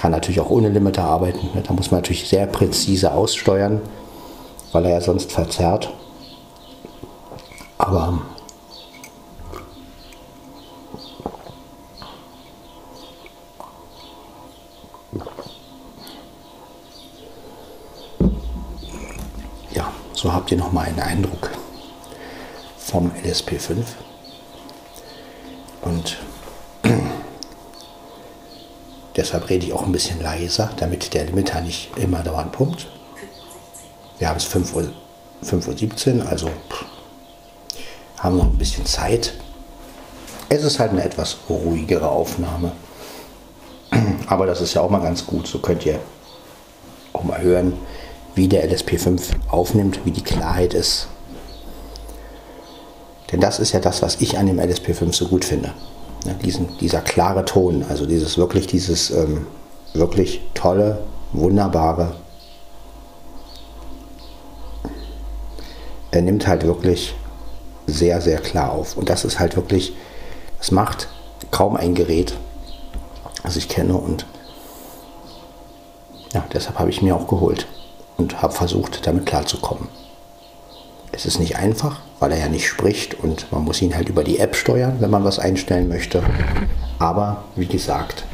kann 0.00 0.12
natürlich 0.12 0.40
auch 0.40 0.48
ohne 0.48 0.70
Limiter 0.70 1.04
arbeiten. 1.04 1.50
Da 1.62 1.74
muss 1.74 1.90
man 1.90 2.00
natürlich 2.00 2.26
sehr 2.26 2.46
präzise 2.46 3.12
aussteuern, 3.12 3.82
weil 4.72 4.86
er 4.86 4.92
ja 4.92 5.00
sonst 5.02 5.30
verzerrt. 5.30 5.92
Aber 7.76 8.20
So 20.20 20.34
habt 20.50 20.58
ihr 20.58 20.66
nochmal 20.66 20.86
einen 20.86 20.98
Eindruck 20.98 21.50
vom 22.76 23.12
LSP5. 23.24 23.84
Und 25.82 26.18
deshalb 29.16 29.48
rede 29.48 29.66
ich 29.66 29.72
auch 29.72 29.84
ein 29.84 29.92
bisschen 29.92 30.20
leiser, 30.20 30.70
damit 30.76 31.14
der 31.14 31.26
Limiter 31.26 31.60
nicht 31.60 31.96
immer 31.96 32.24
dauernd 32.24 32.50
pumpt. 32.50 32.88
Wir 34.18 34.28
haben 34.28 34.38
es 34.38 34.46
5.17 34.46 34.74
Uhr, 34.74 34.92
5 35.42 35.68
Uhr, 35.68 36.28
also 36.28 36.50
haben 38.18 38.36
noch 38.36 38.46
ein 38.46 38.58
bisschen 38.58 38.86
Zeit. 38.86 39.34
Es 40.48 40.64
ist 40.64 40.80
halt 40.80 40.90
eine 40.90 41.04
etwas 41.04 41.36
ruhigere 41.48 42.08
Aufnahme. 42.08 42.72
Aber 44.26 44.46
das 44.46 44.60
ist 44.60 44.74
ja 44.74 44.80
auch 44.80 44.90
mal 44.90 45.00
ganz 45.00 45.24
gut. 45.24 45.46
So 45.46 45.60
könnt 45.60 45.86
ihr 45.86 46.00
auch 47.12 47.22
mal 47.22 47.40
hören, 47.40 47.74
wie 48.34 48.48
der 48.48 48.68
LSP5 48.70 49.20
aufnimmt, 49.48 50.00
wie 50.04 50.10
die 50.10 50.22
Klarheit 50.22 50.74
ist. 50.74 51.08
Denn 53.32 53.40
das 53.40 53.60
ist 53.60 53.72
ja 53.72 53.80
das, 53.80 54.02
was 54.02 54.20
ich 54.20 54.38
an 54.38 54.46
dem 54.46 54.58
LSP5 54.58 55.14
so 55.14 55.28
gut 55.28 55.44
finde. 55.44 55.72
Ja, 56.24 56.34
diesen, 56.34 56.76
dieser 56.78 57.00
klare 57.00 57.44
Ton, 57.44 57.84
also 57.88 58.06
dieses 58.06 58.36
wirklich, 58.36 58.66
dieses 58.66 59.10
ähm, 59.10 59.46
wirklich 59.94 60.42
tolle, 60.54 61.02
wunderbare. 61.32 62.16
Er 66.10 66.22
nimmt 66.22 66.46
halt 66.46 66.66
wirklich 66.66 67.14
sehr, 67.86 68.20
sehr 68.20 68.38
klar 68.38 68.72
auf. 68.72 68.96
Und 68.96 69.08
das 69.08 69.24
ist 69.24 69.38
halt 69.38 69.56
wirklich, 69.56 69.94
das 70.58 70.72
macht 70.72 71.08
kaum 71.50 71.76
ein 71.76 71.94
Gerät, 71.94 72.34
das 73.42 73.56
ich 73.56 73.68
kenne. 73.68 73.94
Und 73.94 74.26
ja, 76.34 76.44
deshalb 76.52 76.78
habe 76.78 76.90
ich 76.90 77.00
mir 77.00 77.16
auch 77.16 77.28
geholt 77.28 77.66
und 78.20 78.42
habe 78.42 78.52
versucht, 78.52 79.06
damit 79.06 79.26
klarzukommen. 79.26 79.88
Es 81.10 81.26
ist 81.26 81.40
nicht 81.40 81.56
einfach, 81.56 82.00
weil 82.20 82.32
er 82.32 82.38
ja 82.38 82.48
nicht 82.48 82.68
spricht 82.68 83.14
und 83.14 83.50
man 83.50 83.64
muss 83.64 83.82
ihn 83.82 83.96
halt 83.96 84.08
über 84.08 84.22
die 84.22 84.38
App 84.38 84.54
steuern, 84.54 84.96
wenn 85.00 85.10
man 85.10 85.24
was 85.24 85.38
einstellen 85.38 85.88
möchte. 85.88 86.22
Aber 86.98 87.44
wie 87.56 87.66
gesagt, 87.66 88.24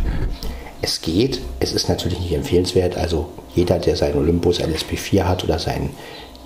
es 0.83 1.01
geht. 1.01 1.41
Es 1.61 1.73
ist 1.73 1.89
natürlich 1.89 2.21
nicht 2.21 2.33
empfehlenswert. 2.33 2.99
Also 2.99 3.29
jeder, 3.55 3.79
der 3.79 3.97
seinen 3.97 4.19
Olympus 4.19 4.61
LSP4 4.61 5.23
hat 5.25 5.45
oder 5.45 5.59
seinen 5.59 5.91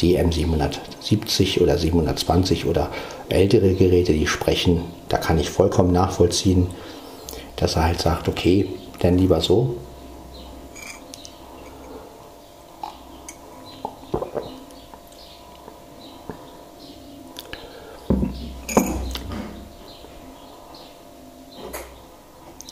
DM770 0.00 1.60
oder 1.60 1.76
720 1.76 2.66
oder 2.66 2.90
ältere 3.28 3.74
Geräte, 3.74 4.12
die 4.12 4.26
sprechen, 4.26 4.84
da 5.08 5.18
kann 5.18 5.38
ich 5.38 5.50
vollkommen 5.50 5.92
nachvollziehen, 5.92 6.68
dass 7.56 7.76
er 7.76 7.84
halt 7.84 8.00
sagt, 8.00 8.28
okay, 8.28 8.68
dann 9.00 9.18
lieber 9.18 9.40
so, 9.40 9.76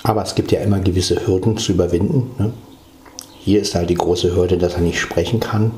Aber 0.09 0.23
es 0.23 0.35
gibt 0.35 0.53
ja 0.53 0.61
immer 0.61 0.81
gewisse 0.81 1.27
Hürden 1.27 1.59
zu 1.59 1.73
überwinden. 1.73 2.31
Ne? 2.39 2.55
Hier 3.41 3.61
ist 3.61 3.75
halt 3.75 3.91
die 3.91 3.95
große 3.95 4.35
Hürde, 4.35 4.57
dass 4.57 4.73
er 4.73 4.81
nicht 4.81 4.99
sprechen 4.99 5.39
kann. 5.39 5.73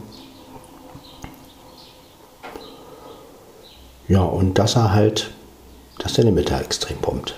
Ja, 4.07 4.23
und 4.23 4.57
dass 4.57 4.77
er 4.77 4.93
halt, 4.93 5.33
dass 5.99 6.13
der 6.13 6.27
Limiter 6.27 6.61
extrem 6.61 6.99
pumpt. 6.99 7.35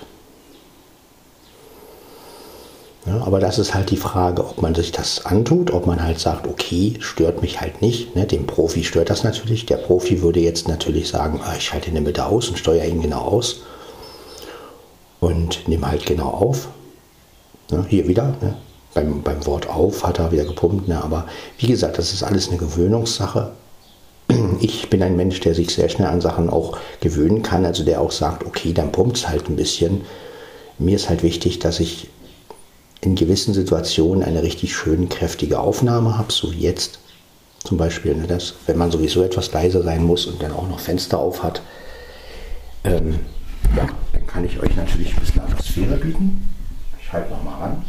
Ja, 3.07 3.23
aber 3.23 3.39
das 3.39 3.57
ist 3.57 3.73
halt 3.73 3.89
die 3.89 3.97
Frage, 3.97 4.45
ob 4.47 4.61
man 4.61 4.75
sich 4.75 4.91
das 4.91 5.25
antut, 5.25 5.71
ob 5.71 5.87
man 5.87 6.03
halt 6.03 6.19
sagt, 6.19 6.45
okay, 6.45 6.93
stört 6.99 7.41
mich 7.41 7.59
halt 7.59 7.81
nicht. 7.81 8.15
Ne? 8.15 8.27
Dem 8.27 8.45
Profi 8.45 8.83
stört 8.83 9.09
das 9.09 9.23
natürlich. 9.23 9.65
Der 9.65 9.77
Profi 9.77 10.21
würde 10.21 10.41
jetzt 10.41 10.67
natürlich 10.67 11.09
sagen, 11.09 11.41
ah, 11.43 11.55
ich 11.57 11.73
halte 11.73 11.87
den 11.89 11.95
Limiter 11.95 12.27
aus 12.27 12.49
und 12.49 12.59
steuere 12.59 12.85
ihn 12.85 13.01
genau 13.01 13.21
aus 13.21 13.61
und 15.19 15.67
nehme 15.67 15.89
halt 15.89 16.05
genau 16.05 16.27
auf. 16.27 16.67
Ne, 17.73 17.85
hier 17.89 18.07
wieder, 18.07 18.35
ne? 18.39 18.55
beim, 18.93 19.23
beim 19.23 19.43
Wort 19.47 19.67
auf 19.67 20.03
hat 20.03 20.19
er 20.19 20.31
wieder 20.31 20.45
gepumpt. 20.45 20.87
Ne? 20.87 21.03
Aber 21.03 21.25
wie 21.57 21.67
gesagt, 21.67 21.97
das 21.97 22.13
ist 22.13 22.21
alles 22.21 22.49
eine 22.49 22.57
Gewöhnungssache. 22.57 23.51
Ich 24.61 24.89
bin 24.89 25.01
ein 25.01 25.15
Mensch, 25.15 25.39
der 25.41 25.55
sich 25.55 25.73
sehr 25.73 25.89
schnell 25.89 26.07
an 26.07 26.21
Sachen 26.21 26.49
auch 26.49 26.77
gewöhnen 27.01 27.41
kann, 27.41 27.65
also 27.65 27.83
der 27.83 27.99
auch 27.99 28.11
sagt, 28.11 28.45
okay, 28.45 28.73
dann 28.73 28.91
pumpt 28.91 29.17
es 29.17 29.27
halt 29.27 29.49
ein 29.49 29.55
bisschen. 29.55 30.01
Mir 30.77 30.95
ist 30.95 31.09
halt 31.09 31.23
wichtig, 31.23 31.59
dass 31.59 31.79
ich 31.79 32.09
in 33.01 33.15
gewissen 33.15 33.53
Situationen 33.53 34.23
eine 34.23 34.43
richtig 34.43 34.75
schön 34.75 35.09
kräftige 35.09 35.59
Aufnahme 35.59 36.17
habe, 36.17 36.31
so 36.31 36.53
wie 36.53 36.61
jetzt 36.61 36.99
zum 37.63 37.77
Beispiel, 37.77 38.15
ne, 38.15 38.27
dass, 38.27 38.53
wenn 38.67 38.77
man 38.77 38.91
sowieso 38.91 39.23
etwas 39.23 39.51
leiser 39.51 39.83
sein 39.83 40.03
muss 40.03 40.25
und 40.27 40.41
dann 40.41 40.51
auch 40.51 40.67
noch 40.69 40.79
Fenster 40.79 41.17
auf 41.17 41.41
hat, 41.41 41.61
ähm, 42.83 43.19
ja, 43.75 43.87
dann 44.13 44.27
kann 44.27 44.45
ich 44.45 44.59
euch 44.61 44.75
natürlich 44.75 45.13
ein 45.13 45.19
bisschen 45.19 45.41
Atmosphäre 45.41 45.97
bieten 45.97 46.53
halte 47.13 47.31
nochmal 47.31 47.59
ran. 47.59 47.85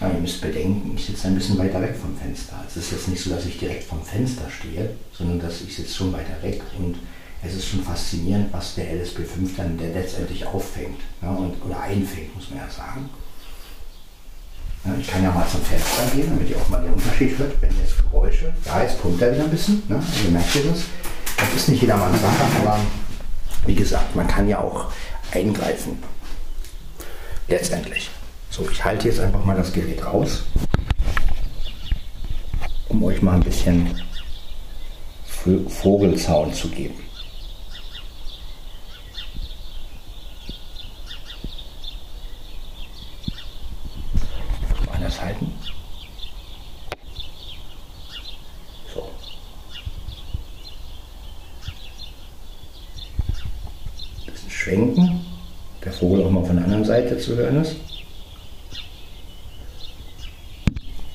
Ja, 0.00 0.10
ihr 0.10 0.20
müsst 0.20 0.40
bedenken, 0.40 0.96
ich 0.96 1.06
sitze 1.06 1.28
ein 1.28 1.36
bisschen 1.36 1.56
weiter 1.56 1.80
weg 1.80 1.96
vom 1.96 2.16
Fenster. 2.16 2.62
Es 2.66 2.76
ist 2.76 2.90
jetzt 2.92 3.08
nicht 3.08 3.22
so, 3.22 3.30
dass 3.30 3.46
ich 3.46 3.58
direkt 3.58 3.84
vom 3.84 4.02
Fenster 4.02 4.50
stehe, 4.50 4.90
sondern 5.12 5.40
dass 5.40 5.62
ich 5.62 5.74
sitze 5.74 5.94
schon 5.94 6.12
weiter 6.12 6.42
weg 6.42 6.60
und 6.76 6.98
es 7.46 7.54
ist 7.54 7.68
schon 7.68 7.82
faszinierend, 7.82 8.52
was 8.52 8.74
der 8.74 8.86
LSP5 8.86 9.56
dann 9.56 9.76
der 9.76 9.90
letztendlich 9.90 10.44
auffängt 10.46 11.00
ja, 11.22 11.30
und, 11.30 11.54
oder 11.64 11.80
einfängt, 11.80 12.34
muss 12.34 12.50
man 12.50 12.60
ja 12.60 12.70
sagen. 12.70 13.08
Ich 15.00 15.06
kann 15.06 15.22
ja 15.22 15.30
mal 15.30 15.46
zum 15.48 15.62
Fenster 15.62 16.04
gehen, 16.14 16.28
damit 16.28 16.50
ihr 16.50 16.56
auch 16.58 16.68
mal 16.68 16.82
den 16.82 16.92
Unterschied 16.92 17.38
hört, 17.38 17.60
wenn 17.62 17.70
jetzt 17.78 17.96
Geräusche. 17.96 18.52
Ja, 18.66 18.82
jetzt 18.82 19.00
pumpt 19.00 19.22
er 19.22 19.32
wieder 19.32 19.44
ein 19.44 19.50
bisschen. 19.50 19.82
Ne? 19.88 19.96
Also 19.96 20.30
merkt 20.30 20.54
ihr 20.56 20.64
das? 20.64 20.82
Das 21.38 21.54
ist 21.54 21.68
nicht 21.70 21.80
jedermanns 21.80 22.20
Sache, 22.20 22.44
aber 22.60 22.78
wie 23.66 23.74
gesagt, 23.74 24.14
man 24.14 24.28
kann 24.28 24.46
ja 24.46 24.58
auch 24.58 24.90
eingreifen. 25.32 26.02
Letztendlich. 27.48 28.10
So, 28.50 28.68
ich 28.70 28.84
halte 28.84 29.08
jetzt 29.08 29.20
einfach 29.20 29.44
mal 29.44 29.56
das 29.56 29.72
Gerät 29.72 30.04
raus, 30.04 30.44
um 32.88 33.02
euch 33.02 33.22
mal 33.22 33.34
ein 33.34 33.42
bisschen 33.42 34.00
Vogelzaun 35.34 36.52
zu 36.52 36.68
geben. 36.68 36.94
Anders 45.04 45.20
halten. 45.20 45.52
So. 48.94 49.10
Bisschen 54.24 54.50
schwenken. 54.50 55.26
Der 55.84 55.92
Vogel 55.92 56.24
auch 56.24 56.30
mal 56.30 56.44
von 56.44 56.56
der 56.56 56.64
hören 57.36 57.62
ist. 57.62 57.76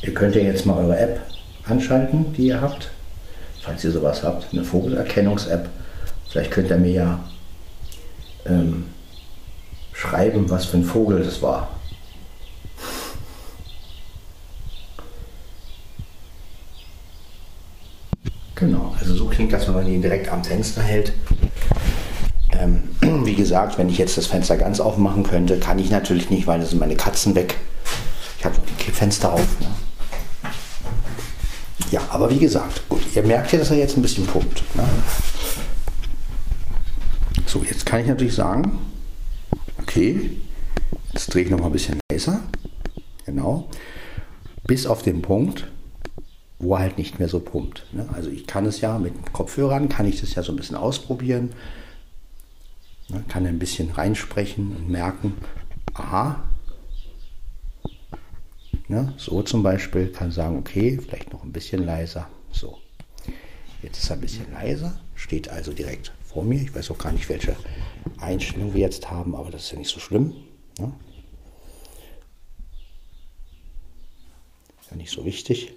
Ihr 0.02 0.14
könnt 0.14 0.36
ja 0.36 0.42
jetzt 0.42 0.66
mal 0.66 0.78
eure 0.78 0.98
App 0.98 1.22
anschalten, 1.66 2.34
die 2.34 2.48
ihr 2.48 2.62
habt 2.62 2.90
falls 3.70 3.84
ihr 3.84 3.92
sowas 3.92 4.24
habt, 4.24 4.52
eine 4.52 4.64
Vogelerkennungs-App. 4.64 5.70
Vielleicht 6.28 6.52
könnt 6.52 6.70
ihr 6.70 6.78
mir 6.78 6.92
ja 6.92 7.20
ähm, 8.46 8.86
schreiben, 9.94 10.50
was 10.50 10.66
für 10.66 10.78
ein 10.78 10.84
Vogel 10.84 11.24
das 11.24 11.42
war. 11.42 11.70
Genau, 18.56 18.96
also 19.00 19.14
so 19.16 19.26
klingt 19.28 19.54
das, 19.54 19.68
wenn 19.68 19.76
man 19.76 19.88
ihn 19.88 20.02
direkt 20.02 20.30
am 20.30 20.44
Fenster 20.44 20.82
hält. 20.82 21.14
Ähm, 22.60 22.84
wie 23.26 23.36
gesagt, 23.36 23.78
wenn 23.78 23.90
ich 23.90 23.98
jetzt 23.98 24.18
das 24.18 24.28
Fenster 24.28 24.58
ganz 24.58 24.80
aufmachen 24.80 25.24
könnte, 25.24 25.60
kann 25.60 25.80
ich 25.80 25.90
natürlich 25.90 26.30
nicht, 26.30 26.46
weil 26.46 26.60
da 26.60 26.66
sind 26.66 26.80
meine 26.80 26.96
Katzen 26.96 27.36
weg. 27.36 27.56
Ich 28.38 28.46
habe 28.46 28.56
die 28.58 28.84
Kippfenster 28.84 29.34
auf. 29.34 29.60
Ne? 29.60 29.68
Ja, 31.92 32.02
aber 32.10 32.30
wie 32.30 32.40
gesagt, 32.40 32.88
gut, 32.90 33.02
ihr 33.16 33.24
merkt 33.24 33.52
ja, 33.52 33.60
dass 33.60 33.72
er 33.72 33.78
jetzt 33.78 33.98
ein 33.98 34.02
bisschen 34.02 34.26
pumpt. 34.26 34.64
Ne? 34.76 34.84
So, 37.48 37.64
jetzt 37.64 37.86
kann 37.86 38.02
ich 38.02 38.08
natürlich 38.08 38.36
sagen, 38.36 38.78
okay, 39.82 40.38
jetzt 41.14 41.34
drehe 41.34 41.44
ich 41.44 41.50
noch 41.50 41.60
mal 41.60 41.68
ein 41.68 41.72
bisschen 41.72 42.00
leiser. 42.12 42.42
Genau. 43.26 43.70
Bis 44.68 44.86
auf 44.86 45.02
den 45.02 45.24
Punkt, 45.24 45.68
wo 46.60 46.76
er 46.76 46.82
halt 46.82 46.98
nicht 47.00 47.18
mehr 47.18 47.28
so 47.28 47.40
pumpt. 47.40 47.86
Ne? 47.92 48.08
Also 48.14 48.30
ich 48.30 48.46
kann 48.46 48.66
es 48.66 48.82
ja 48.82 49.00
mit 49.00 49.34
Kopfhörern, 49.34 49.90
kann 49.90 50.06
ich 50.06 50.22
das 50.22 50.36
ja 50.36 50.44
so 50.44 50.52
ein 50.52 50.58
bisschen 50.58 50.76
ausprobieren. 50.76 51.54
Ne? 53.10 53.24
Kann 53.28 53.46
ein 53.46 53.60
bisschen 53.60 53.92
reinsprechen 53.92 54.76
und 54.76 54.90
merken, 54.90 55.34
aha, 55.94 56.44
Ne? 58.90 59.14
So 59.18 59.44
zum 59.44 59.62
Beispiel 59.62 60.12
kann 60.12 60.32
sagen, 60.32 60.58
okay, 60.58 60.98
vielleicht 61.00 61.32
noch 61.32 61.44
ein 61.44 61.52
bisschen 61.52 61.86
leiser. 61.86 62.28
So, 62.52 62.80
jetzt 63.84 64.00
ist 64.02 64.10
er 64.10 64.16
ein 64.16 64.22
bisschen 64.22 64.52
leiser, 64.52 65.00
steht 65.14 65.48
also 65.48 65.72
direkt 65.74 66.12
vor 66.26 66.44
mir. 66.44 66.60
Ich 66.60 66.74
weiß 66.74 66.90
auch 66.90 66.98
gar 66.98 67.12
nicht, 67.12 67.30
welche 67.30 67.56
Einstellung 68.18 68.74
wir 68.74 68.82
jetzt 68.82 69.12
haben, 69.12 69.36
aber 69.36 69.52
das 69.52 69.66
ist 69.66 69.72
ja 69.74 69.78
nicht 69.78 69.92
so 69.92 70.00
schlimm. 70.00 70.34
Ne? 70.80 70.92
Ist 74.82 74.90
ja 74.90 74.98
nicht 74.98 75.12
so 75.12 75.24
wichtig. 75.24 75.74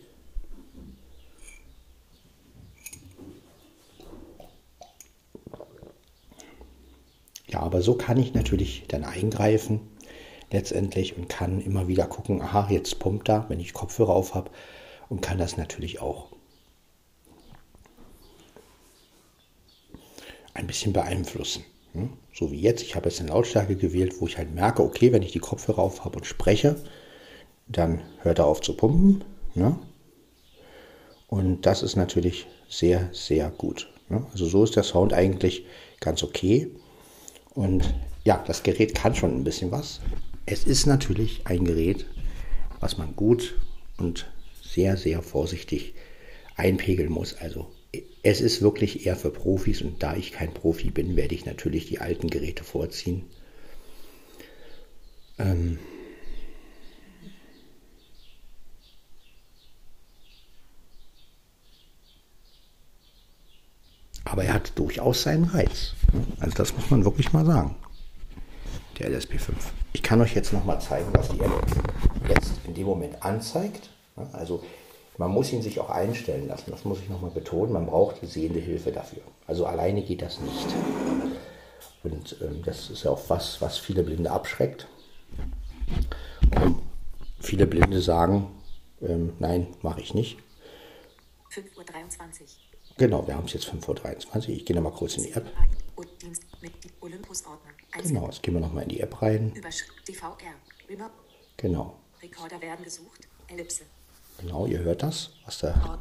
Ja, 7.53 7.61
aber 7.61 7.83
so 7.83 7.95
kann 7.95 8.19
ich 8.19 8.33
natürlich 8.33 8.85
dann 8.89 9.05
eingreifen 9.05 9.81
letztendlich 10.51 11.17
und 11.17 11.29
kann 11.29 11.61
immer 11.61 11.87
wieder 11.87 12.07
gucken, 12.07 12.41
aha, 12.41 12.69
jetzt 12.71 12.99
pumpt 12.99 13.29
er, 13.29 13.45
wenn 13.49 13.61
ich 13.61 13.75
Kopfhörer 13.75 14.15
auf 14.15 14.35
habe 14.35 14.51
und 15.11 15.21
kann 15.21 15.37
das 15.37 15.59
natürlich 15.59 16.01
auch 16.01 16.33
ein 20.55 20.67
bisschen 20.67 20.95
beeinflussen. 20.95 21.65
Hm? 21.93 22.15
So 22.33 22.51
wie 22.51 22.61
jetzt, 22.61 22.83
ich 22.83 22.97
habe 22.97 23.11
jetzt 23.11 23.21
eine 23.21 23.29
Lautstärke 23.29 23.77
gewählt, 23.77 24.15
wo 24.19 24.27
ich 24.27 24.39
halt 24.39 24.55
merke, 24.55 24.83
okay, 24.83 25.13
wenn 25.13 25.23
ich 25.23 25.33
die 25.33 25.39
Kopfhörer 25.39 25.81
auf 25.81 26.07
habe 26.07 26.17
und 26.17 26.25
spreche, 26.25 26.77
dann 27.69 28.01
hört 28.21 28.39
er 28.39 28.47
auf 28.47 28.63
zu 28.63 28.75
pumpen. 28.75 29.25
Ne? 29.55 29.79
Und 31.29 31.67
das 31.67 31.83
ist 31.83 31.97
natürlich 31.97 32.47
sehr, 32.69 33.11
sehr 33.13 33.51
gut. 33.51 33.91
Ne? 34.09 34.27
Also 34.33 34.47
so 34.47 34.65
ist 34.65 34.77
der 34.77 34.85
Sound 34.85 35.13
eigentlich 35.13 35.67
ganz 36.01 36.23
okay. 36.23 36.71
Und 37.55 37.95
ja, 38.25 38.43
das 38.47 38.63
Gerät 38.63 38.95
kann 38.95 39.15
schon 39.15 39.37
ein 39.37 39.45
bisschen 39.45 39.71
was. 39.71 40.01
Es 40.47 40.65
ist 40.65 40.87
natürlich 40.87 41.43
ein 41.47 41.65
Gerät, 41.65 42.07
was 42.81 42.99
man 42.99 43.15
gut 43.15 43.59
und 43.99 44.31
sehr, 44.63 44.97
sehr 44.97 45.23
vorsichtig 45.23 45.95
einpegeln 46.57 47.11
muss. 47.11 47.35
Also 47.35 47.71
es 48.23 48.41
ist 48.41 48.63
wirklich 48.63 49.07
eher 49.07 49.17
für 49.17 49.31
Profis 49.31 49.83
und 49.83 50.03
da 50.03 50.17
ich 50.17 50.33
kein 50.33 50.55
Profi 50.55 50.91
bin, 50.91 51.17
werde 51.17 51.35
ich 51.35 51.45
natürlich 51.45 51.87
die 51.87 51.99
alten 51.99 52.31
Geräte 52.31 52.65
vorziehen. 52.65 53.25
Ähm 55.39 55.79
Aber 64.33 64.45
er 64.45 64.55
hat 64.55 64.79
durchaus 64.79 65.23
seinen 65.23 65.45
Reiz. 65.45 65.93
Also 66.41 66.57
das 66.57 66.75
muss 66.75 66.91
man 66.91 67.05
wirklich 67.05 67.33
mal 67.33 67.45
sagen 67.45 67.77
der 68.99 69.11
LSP5. 69.11 69.53
Ich 69.93 70.03
kann 70.03 70.21
euch 70.21 70.35
jetzt 70.35 70.53
nochmal 70.53 70.81
zeigen, 70.81 71.09
was 71.13 71.29
die 71.29 71.41
App 71.41 71.67
jetzt 72.29 72.53
in 72.67 72.75
dem 72.75 72.87
Moment 72.87 73.23
anzeigt. 73.23 73.91
Also 74.33 74.63
man 75.19 75.31
muss 75.31 75.53
ihn 75.53 75.63
sich 75.63 75.81
auch 75.81 75.91
einstellen 75.91 76.49
lassen, 76.49 76.71
das 76.71 76.85
muss 76.85 77.01
ich 77.01 77.09
nochmal 77.09 77.31
betonen. 77.31 77.73
Man 77.73 77.87
braucht 77.87 78.23
die 78.23 78.27
sehende 78.27 78.61
Hilfe 78.61 78.93
dafür. 78.93 79.23
Also 79.47 79.67
alleine 79.67 80.03
geht 80.03 80.23
das 80.23 80.41
nicht. 80.41 80.67
Und 82.03 82.37
ähm, 82.41 82.63
das 82.65 82.91
ist 82.91 83.05
ja 83.05 83.11
auch 83.11 83.23
was, 83.29 83.61
was 83.61 83.79
viele 83.79 84.03
Blinde 84.03 84.31
abschreckt. 84.31 84.89
Und 86.63 86.81
viele 87.41 87.67
Blinde 87.67 88.01
sagen, 88.01 88.49
ähm, 89.01 89.35
nein, 89.39 89.69
mache 89.83 90.01
ich 90.01 90.15
nicht. 90.15 90.39
5.23 91.51 91.77
Uhr. 91.77 92.72
Genau, 92.99 93.27
wir 93.27 93.35
haben 93.35 93.47
es 93.47 93.53
jetzt 93.53 93.69
5.23 93.69 94.37
Uhr. 94.37 94.49
Ich 94.51 94.65
gehe 94.65 94.77
nochmal 94.77 94.93
kurz 94.93 95.17
in 95.17 95.25
die 95.25 95.33
App. 95.33 95.47
Genau, 98.03 98.27
jetzt 98.27 98.43
gehen 98.43 98.55
wir 98.55 98.61
nochmal 98.61 98.83
in 98.85 98.89
die 98.89 99.01
App 99.01 99.23
rein. 99.23 99.53
Genau. 101.57 101.99
Genau, 104.39 104.67
ihr 104.67 104.79
hört 104.81 105.03
das, 105.03 105.31
was 105.45 105.59
der. 105.59 106.01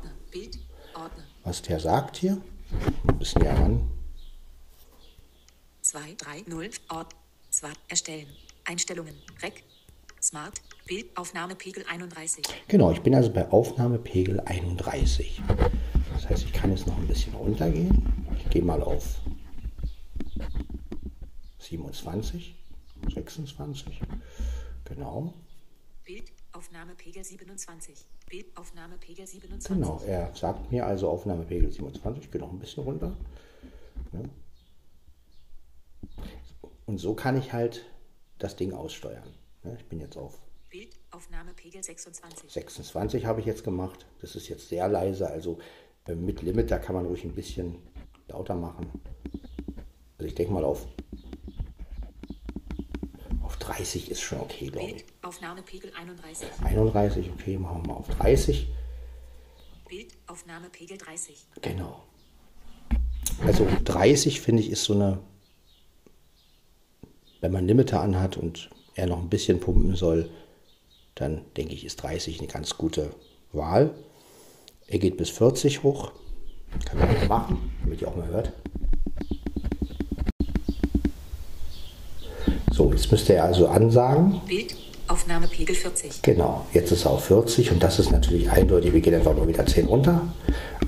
Was 1.43 1.61
der 1.61 1.79
sagt 1.79 2.17
hier. 2.17 2.41
Ein 3.07 3.19
bisschen 3.19 3.41
näher 3.41 3.57
ran. 3.57 3.89
2, 5.81 5.99
3, 6.17 6.43
0, 6.47 6.69
Ort. 6.89 7.15
2, 7.49 7.69
erstellen. 7.89 8.27
Einstellungen. 8.63 9.15
Rec. 9.41 9.63
Smart. 10.21 10.61
Bildaufnahmepegel 10.85 11.85
31. 11.89 12.43
Genau, 12.67 12.91
ich 12.91 13.01
bin 13.01 13.15
also 13.15 13.31
bei 13.31 13.49
Aufnahmepegel 13.49 14.39
31. 14.41 15.41
Das 16.21 16.29
heißt, 16.29 16.43
ich 16.43 16.53
kann 16.53 16.69
jetzt 16.69 16.85
noch 16.85 16.97
ein 16.97 17.07
bisschen 17.07 17.33
runtergehen. 17.33 18.27
Ich 18.37 18.49
gehe 18.51 18.61
mal 18.61 18.83
auf 18.83 19.21
27, 21.57 22.55
26. 23.11 24.01
Genau. 24.85 25.33
Bildaufnahmepegel 26.03 27.23
27. 27.23 28.05
Bildaufnahmepegel 28.29 29.25
27. 29.25 29.75
Genau, 29.75 29.99
er 30.05 30.31
sagt 30.35 30.71
mir 30.71 30.85
also 30.85 31.09
Aufnahmepegel 31.09 31.71
27. 31.71 32.25
Ich 32.25 32.31
gehe 32.31 32.39
noch 32.39 32.51
ein 32.51 32.59
bisschen 32.59 32.83
runter. 32.83 33.17
Ne? 34.11 34.29
Und 36.85 36.99
so 36.99 37.15
kann 37.15 37.35
ich 37.35 37.51
halt 37.51 37.83
das 38.37 38.55
Ding 38.55 38.73
aussteuern. 38.73 39.27
Ne? 39.63 39.75
Ich 39.79 39.85
bin 39.85 39.99
jetzt 39.99 40.17
auf 40.17 40.39
Bildaufnahmepegel 40.69 41.81
26. 41.81 42.51
26 42.51 43.25
habe 43.25 43.39
ich 43.39 43.47
jetzt 43.47 43.63
gemacht. 43.63 44.05
Das 44.21 44.35
ist 44.35 44.49
jetzt 44.49 44.69
sehr 44.69 44.87
leise. 44.87 45.27
Also 45.27 45.57
mit 46.15 46.41
Limit, 46.41 46.71
da 46.71 46.77
kann 46.77 46.95
man 46.95 47.05
ruhig 47.05 47.23
ein 47.23 47.33
bisschen 47.33 47.75
lauter 48.27 48.55
machen. 48.55 48.87
Also 50.17 50.27
ich 50.27 50.35
denke 50.35 50.53
mal 50.53 50.63
auf, 50.63 50.87
auf 53.43 53.57
30 53.57 54.11
ist 54.11 54.21
schon 54.21 54.39
okay, 54.39 54.67
glaube 54.67 54.91
ich. 54.91 55.05
Bildaufnahmepegel 55.05 55.91
31. 55.95 56.47
31, 56.63 57.31
okay, 57.31 57.57
machen 57.57 57.83
wir 57.83 57.93
mal 57.93 57.99
auf 57.99 58.07
30. 58.09 58.67
Bildaufnahmepegel 59.87 60.97
30. 60.97 61.47
Genau. 61.61 62.03
Also 63.45 63.67
30 63.83 64.41
finde 64.41 64.61
ich 64.61 64.69
ist 64.69 64.83
so 64.83 64.93
eine, 64.93 65.19
wenn 67.39 67.51
man 67.51 67.65
Limiter 67.65 68.01
anhat 68.01 68.37
und 68.37 68.69
er 68.95 69.07
noch 69.07 69.19
ein 69.19 69.29
bisschen 69.29 69.59
pumpen 69.59 69.95
soll, 69.95 70.29
dann 71.15 71.41
denke 71.57 71.73
ich, 71.73 71.85
ist 71.85 71.97
30 71.97 72.39
eine 72.39 72.47
ganz 72.47 72.77
gute 72.77 73.13
Wahl. 73.51 73.95
Er 74.91 74.99
geht 74.99 75.15
bis 75.15 75.29
40 75.29 75.83
hoch. 75.83 76.11
Kann 76.85 76.99
man 76.99 77.13
mal 77.13 77.27
machen, 77.27 77.71
damit 77.81 78.01
ihr 78.01 78.09
auch 78.09 78.15
mal 78.17 78.27
hört. 78.27 78.51
So, 82.73 82.91
jetzt 82.91 83.09
müsste 83.09 83.35
er 83.35 83.45
also 83.45 83.69
ansagen. 83.69 84.41
Bild, 84.45 84.75
Aufnahmepegel 85.07 85.75
40. 85.75 86.21
Genau, 86.23 86.65
jetzt 86.73 86.91
ist 86.91 87.05
er 87.05 87.11
auf 87.11 87.23
40 87.23 87.71
und 87.71 87.81
das 87.81 87.99
ist 87.99 88.11
natürlich 88.11 88.51
eindeutig. 88.51 88.91
Wir 88.91 88.99
gehen 88.99 89.15
einfach 89.15 89.33
nur 89.33 89.47
wieder 89.47 89.65
10 89.65 89.85
runter. 89.85 90.27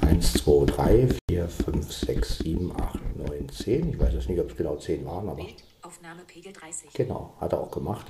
1, 0.02 0.34
2, 0.34 0.66
3, 0.66 1.08
4, 1.30 1.48
5, 1.48 1.94
6, 1.94 2.38
7, 2.40 2.74
8, 2.76 3.00
9, 3.16 3.50
10. 3.50 3.90
Ich 3.90 4.00
weiß 4.02 4.14
jetzt 4.16 4.28
nicht, 4.28 4.42
ob 4.42 4.52
es 4.52 4.58
genau 4.58 4.76
10 4.76 5.06
waren, 5.06 5.30
aber. 5.30 5.42
Bild, 5.46 5.64
Aufnahmepegel 5.82 6.52
30. 6.52 6.92
Genau, 6.94 7.36
hat 7.40 7.54
er 7.54 7.62
auch 7.62 7.72
gemacht. 7.72 8.08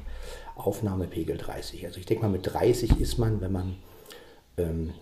Aufnahmepegel 0.56 1.38
30. 1.38 1.86
Also 1.86 2.00
ich 2.00 2.08
denke 2.08 2.24
mal, 2.24 2.32
mit 2.32 2.52
30 2.52 3.00
ist 3.00 3.20
man, 3.20 3.42
wenn 3.42 3.52
man. 3.52 3.76
Ähm, 4.58 4.94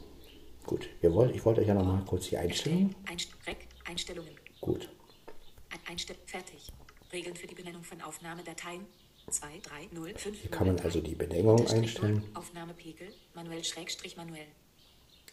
gut, 0.66 0.90
wir 1.02 1.14
wollt, 1.14 1.36
ich 1.36 1.44
wollte 1.46 1.62
euch 1.62 1.68
ja 1.68 1.74
noch 1.74 1.86
mal 1.86 2.04
kurz 2.06 2.30
die 2.30 2.38
Einstellungen. 2.38 2.96
Einst 3.10 3.30
Rec, 3.48 3.68
Einstellungen. 3.86 4.32
Gut, 4.60 4.90
Ein 5.72 5.80
Einstell 5.90 6.18
fertig. 6.26 6.72
Regeln 7.12 7.36
für 7.36 7.48
die 7.48 7.56
Benennung 7.56 7.84
von 7.84 8.02
Aufnahmedateien. 8.02 8.86
2, 9.30 9.48
3, 9.64 9.96
0, 9.96 10.14
5. 10.16 10.42
hier 10.42 10.52
kann 10.52 10.68
man 10.68 10.80
also 10.80 11.00
die 11.00 11.16
Benennung 11.16 11.66
einstellen. 11.68 12.24
Aufnahmepegel, 12.34 13.08
manuell 13.34 13.64
Schrägstrich 13.64 14.18
manuell. 14.18 14.48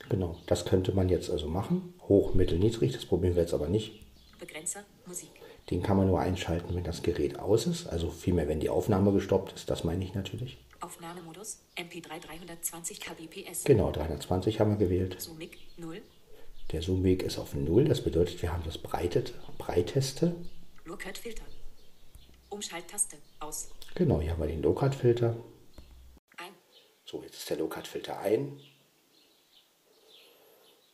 Genau, 0.09 0.37
das 0.47 0.65
könnte 0.65 0.93
man 0.93 1.09
jetzt 1.09 1.31
also 1.31 1.49
machen. 1.49 1.95
Hoch, 2.09 2.35
mittel, 2.35 2.59
niedrig. 2.59 2.93
Das 2.93 3.05
probieren 3.07 3.35
wir 3.35 3.43
jetzt 3.43 3.55
aber 3.55 3.69
nicht. 3.69 4.01
Begrenzer, 4.39 4.85
Musik. 5.07 5.31
Den 5.71 5.83
kann 5.83 5.97
man 5.97 6.07
nur 6.07 6.21
einschalten, 6.21 6.75
wenn 6.75 6.85
das 6.85 7.03
Gerät 7.03 7.39
aus 7.39 7.67
ist. 7.67 7.87
Also 7.89 8.11
vielmehr, 8.11 8.47
wenn 8.49 8.61
die 8.61 8.71
Aufnahme 8.71 9.13
gestoppt 9.13 9.53
ist. 9.53 9.69
Das 9.69 9.85
meine 9.85 10.05
ich 10.05 10.15
natürlich. 10.15 10.59
Aufnahmemodus, 10.81 11.61
MP3 11.77 12.21
320 12.21 13.01
kbps. 13.01 13.65
Genau, 13.65 13.91
320 13.91 14.61
haben 14.61 14.79
wir 14.79 14.87
gewählt. 14.87 15.21
Zoomig 15.21 15.59
0. 15.77 16.03
Der 16.73 16.81
Zoomweg 16.83 17.23
ist 17.23 17.39
auf 17.39 17.55
0. 17.55 17.85
Das 17.85 18.05
bedeutet, 18.05 18.41
wir 18.43 18.53
haben 18.53 18.63
das 18.65 18.79
Breitet, 18.79 19.33
Breiteste. 19.57 20.35
Low-Cut 20.85 21.19
Filter. 21.19 21.45
Umschalttaste 22.51 23.17
aus. 23.41 23.71
Genau, 23.95 24.21
hier 24.21 24.33
haben 24.33 24.41
wir 24.41 24.49
den 24.49 24.63
Low-Cut-Filter. 24.63 25.37
Ein. 26.37 26.53
So, 27.05 27.23
jetzt 27.23 27.37
ist 27.37 27.51
der 27.51 27.59
Low-Cut-Filter 27.59 28.19
ein. 28.19 28.61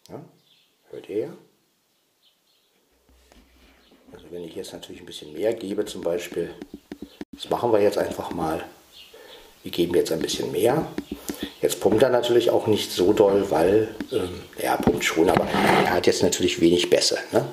Ja, 0.08 0.24
hört 0.90 1.08
ihr 1.08 1.18
ja? 1.18 1.36
Also 4.12 4.30
wenn 4.30 4.44
ich 4.44 4.54
jetzt 4.54 4.72
natürlich 4.72 5.00
ein 5.02 5.06
bisschen 5.06 5.32
mehr 5.32 5.54
gebe 5.54 5.84
zum 5.84 6.02
Beispiel, 6.02 6.54
das 7.32 7.48
machen 7.50 7.72
wir 7.72 7.80
jetzt 7.80 7.98
einfach 7.98 8.30
mal. 8.30 8.64
Wir 9.64 9.70
geben 9.72 9.94
jetzt 9.94 10.12
ein 10.12 10.20
bisschen 10.20 10.52
mehr. 10.52 10.86
Jetzt 11.62 11.80
pumpt 11.80 12.02
er 12.02 12.10
natürlich 12.10 12.50
auch 12.50 12.66
nicht 12.66 12.92
so 12.92 13.14
doll, 13.14 13.50
weil, 13.50 13.94
ähm, 14.12 14.42
er 14.58 14.76
pumpt 14.76 15.02
schon, 15.04 15.30
aber 15.30 15.46
er 15.46 15.90
hat 15.90 16.06
jetzt 16.06 16.22
natürlich 16.22 16.60
wenig 16.60 16.90
Bässe. 16.90 17.18
Ne? 17.32 17.46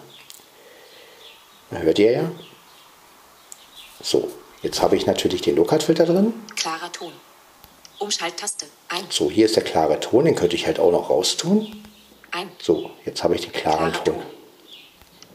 Hört 1.69 1.99
ihr 1.99 2.11
ja? 2.11 2.31
So, 4.03 4.29
jetzt 4.61 4.81
habe 4.81 4.97
ich 4.97 5.05
natürlich 5.05 5.41
den 5.41 5.55
Low-Cut-Filter 5.55 6.05
drin. 6.05 6.33
Klarer 6.57 6.91
Ton. 6.91 7.13
Umschalttaste. 7.99 8.65
Ein. 8.89 9.05
So, 9.09 9.31
hier 9.31 9.45
ist 9.45 9.55
der 9.55 9.63
klare 9.63 9.97
Ton, 10.01 10.25
den 10.25 10.35
könnte 10.35 10.57
ich 10.57 10.65
halt 10.67 10.79
auch 10.79 10.91
noch 10.91 11.09
raustun. 11.09 11.81
Ein. 12.31 12.51
So, 12.61 12.89
jetzt 13.05 13.23
habe 13.23 13.35
ich 13.35 13.41
den 13.41 13.53
klaren 13.53 13.93
Klarer 13.93 14.03
Ton 14.03 14.15
Ton. 14.15 14.23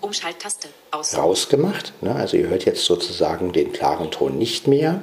Umschalttaste 0.02 0.68
aus. 0.90 1.16
rausgemacht. 1.16 1.94
Ne? 2.02 2.14
Also 2.14 2.36
ihr 2.36 2.48
hört 2.48 2.64
jetzt 2.64 2.84
sozusagen 2.84 3.52
den 3.52 3.72
klaren 3.72 4.10
Ton 4.10 4.36
nicht 4.36 4.66
mehr, 4.66 5.00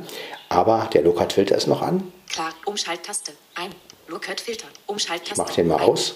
aber 0.54 0.90
der 0.94 1.02
Low-Cut-Filter 1.04 1.56
ist 1.56 1.68
noch 1.68 1.82
an. 1.82 2.12
Klar. 2.30 2.54
Umschalttaste. 2.66 3.34
Ein. 3.56 3.72
Low-Cut 4.08 4.40
Filter. 4.42 4.68
Umschalttaste. 4.88 5.34
Ich 5.34 5.38
mache 5.38 5.54
den 5.56 5.68
mal 5.68 5.78
ein. 5.78 5.90
aus. 5.90 6.16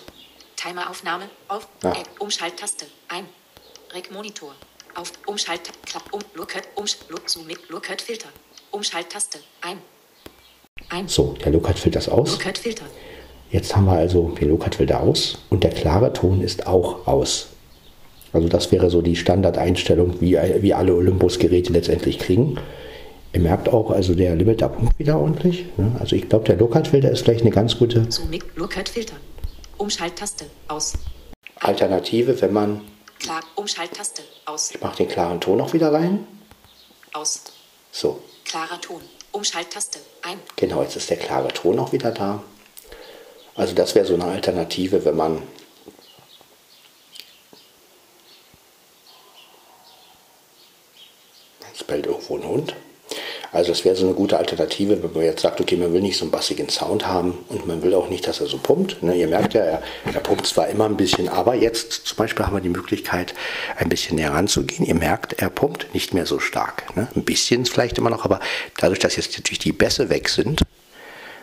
Timeraufnahme. 0.56 1.30
Auf. 1.48 1.68
Ja. 1.84 1.94
Äh, 1.94 2.04
Umschalttaste. 2.20 2.86
Ein. 3.10 3.26
Rec 3.94 4.12
Monitor. 4.12 4.54
Auf. 4.96 5.12
Umschalt. 5.26 5.62
Klapp. 5.86 6.04
Um. 6.12 6.22
Low-Cut. 6.36 6.64
Umsch. 6.76 6.98
Zoom. 7.26 7.48
Low-Cut 7.70 8.02
Filter. 8.02 8.30
Umschalttaste. 8.72 9.40
Ein. 9.62 9.80
Ein. 10.90 11.08
So, 11.08 11.36
der 11.44 11.52
Low-Cut-Filter 11.52 12.00
ist 12.00 12.10
aus. 12.10 12.32
Low-Cut 12.32 12.58
Filter. 12.58 12.86
Jetzt 13.50 13.76
haben 13.76 13.86
wir 13.86 13.94
also 13.94 14.30
den 14.30 14.50
Low-Cut-Filter 14.50 15.00
aus 15.00 15.38
und 15.50 15.64
der 15.64 15.72
klare 15.72 16.12
Ton 16.12 16.42
ist 16.42 16.68
auch 16.68 17.08
aus. 17.08 17.48
Also 18.34 18.50
das 18.50 18.72
wäre 18.72 18.90
so 18.90 19.02
die 19.02 19.16
Standardeinstellung, 19.16 20.20
wie, 20.20 20.38
wie 20.62 20.74
alle 20.74 20.94
Olympus-Geräte 20.94 21.72
letztendlich 21.72 22.20
kriegen. 22.20 22.60
Ihr 23.34 23.40
merkt 23.42 23.70
auch, 23.70 23.92
also 23.92 24.16
der 24.16 24.36
Limiter 24.36 24.70
pumpt 24.70 24.98
wieder 24.98 25.20
ordentlich. 25.20 25.66
Ne? 25.78 25.96
Also 26.00 26.16
ich 26.16 26.28
glaube, 26.30 26.46
der 26.46 26.56
Low-Cut-Filter 26.58 27.12
ist 27.12 27.26
gleich 27.26 27.42
eine 27.42 27.52
ganz 27.52 27.78
gute 27.78 28.10
Zoom. 28.12 28.32
Low-Cut 28.56 28.90
Filter. 28.90 29.16
Umschalttaste. 29.78 30.46
Aus. 30.68 30.94
Alternative, 31.60 32.42
wenn 32.42 32.54
man, 32.54 32.82
Klar. 33.20 33.42
Umschalttaste. 33.56 34.22
Aus. 34.46 34.72
ich 34.72 34.82
mache 34.82 34.98
den 34.98 35.08
klaren 35.08 35.42
Ton 35.42 35.58
noch 35.58 35.74
wieder 35.74 35.92
rein. 35.92 36.26
Aus. 37.14 37.44
So, 37.92 38.22
Klarer 38.46 38.80
Ton. 38.80 39.02
Umschalttaste. 39.34 40.00
Ein. 40.24 40.40
Genau, 40.56 40.82
jetzt 40.82 40.96
ist 40.96 41.10
der 41.10 41.18
klare 41.18 41.50
Ton 41.50 41.78
auch 41.80 41.92
wieder 41.92 42.12
da. 42.12 42.42
Also 43.56 43.74
das 43.74 43.94
wäre 43.94 44.06
so 44.06 44.14
eine 44.14 44.24
Alternative, 44.26 45.04
wenn 45.04 45.18
man 45.18 45.42
jetzt 51.68 51.86
bellt 51.88 52.06
irgendwo 52.06 52.38
ein 52.38 52.48
Hund. 52.48 52.76
Also 53.52 53.72
das 53.72 53.86
wäre 53.86 53.96
so 53.96 54.06
eine 54.06 54.16
gute 54.16 54.38
Alternative, 54.38 55.02
wenn 55.02 55.14
man 55.14 55.24
jetzt 55.24 55.42
sagt, 55.42 55.62
okay, 55.62 55.76
man 55.78 55.94
will 55.94 56.02
nicht 56.02 56.18
so 56.18 56.26
einen 56.26 56.32
bassigen 56.32 56.70
Sound 56.70 57.08
haben 57.08 57.38
und 57.50 57.68
man 57.68 57.82
will 57.82 57.94
auch 57.94 58.10
nicht, 58.10 58.28
dass 58.28 58.42
er 58.42 58.48
so 58.48 58.58
pumpt. 58.58 59.02
Ne, 59.04 59.16
ihr 59.16 59.28
merkt 59.28 59.54
ja, 59.54 59.62
er, 59.62 59.82
er 60.14 60.20
pumpt 60.20 60.46
zwar 60.46 60.68
immer 60.68 60.86
ein 60.86 60.98
bisschen, 60.98 61.30
aber 61.30 61.56
jetzt 61.56 62.06
zum 62.06 62.18
Beispiel 62.18 62.46
haben 62.46 62.56
wir 62.56 62.62
die 62.62 62.70
Möglichkeit, 62.70 63.34
ein 63.78 63.90
bisschen 63.90 64.16
näher 64.16 64.34
ranzugehen. 64.34 64.86
Ihr 64.86 64.96
merkt, 64.96 65.34
er 65.42 65.50
pumpt 65.50 65.94
nicht 65.94 66.14
mehr 66.14 66.26
so 66.26 66.40
stark. 66.40 66.96
Ne? 66.96 67.08
Ein 67.16 67.24
bisschen 67.24 67.66
vielleicht 67.66 67.98
immer 67.98 68.10
noch, 68.10 68.26
aber 68.26 68.40
dadurch, 68.78 69.00
dass 69.00 69.16
jetzt 69.16 69.38
natürlich 69.38 69.60
die 69.60 69.72
Bässe 69.72 70.10
weg 70.10 70.30
sind, 70.30 70.62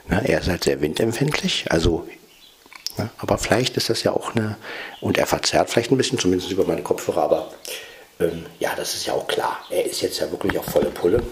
Ne, 0.09 0.23
er 0.29 0.41
ist 0.41 0.49
halt 0.49 0.65
sehr 0.65 0.81
windempfindlich, 0.81 1.65
also, 1.71 2.07
ne, 2.99 3.09
aber 3.17 3.39
vielleicht 3.39 3.77
ist 3.79 3.89
das 3.89 4.03
ja 4.03 4.13
auch 4.13 4.35
eine, 4.35 4.57
und 5.01 5.17
er 5.17 5.27
verzerrt 5.27 5.71
vielleicht 5.71 5.91
ein 5.91 5.97
bisschen, 5.97 6.19
zumindest 6.19 6.51
über 6.51 6.67
meine 6.67 6.83
Kopfhörer, 6.83 7.23
aber 7.23 7.51
ähm, 8.21 8.45
ja, 8.59 8.75
das 8.77 8.95
ist 8.95 9.07
ja 9.07 9.15
auch 9.15 9.27
klar. 9.27 9.65
Er 9.71 9.85
ist 9.87 10.03
jetzt 10.03 10.21
ja 10.21 10.31
wirklich 10.31 10.59
auf 10.59 10.67
volle 10.67 10.91
Pulle. 10.91 11.23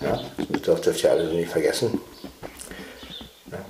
Ja, 0.00 0.20
das 0.48 0.80
dürft 0.80 1.02
ihr 1.02 1.10
alle 1.10 1.32
nicht 1.32 1.50
vergessen. 1.50 2.00
Ja. 3.50 3.64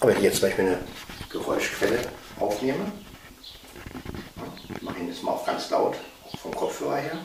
Aber 0.00 0.10
wenn 0.10 0.18
ich 0.18 0.24
jetzt 0.24 0.40
zum 0.40 0.48
Beispiel 0.48 0.66
eine 0.66 0.78
Geräuschquelle 1.30 1.98
aufnehme, 2.38 2.92
ja, 4.36 4.42
ich 4.76 4.82
mache 4.82 4.98
ihn 4.98 5.08
jetzt 5.08 5.22
mal 5.22 5.32
auf 5.32 5.44
ganz 5.46 5.70
laut, 5.70 5.96
auch 6.26 6.38
vom 6.38 6.54
Kopfhörer 6.54 6.96
her. 6.96 7.18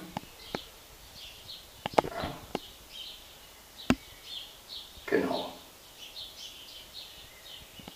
Genau. 5.06 5.54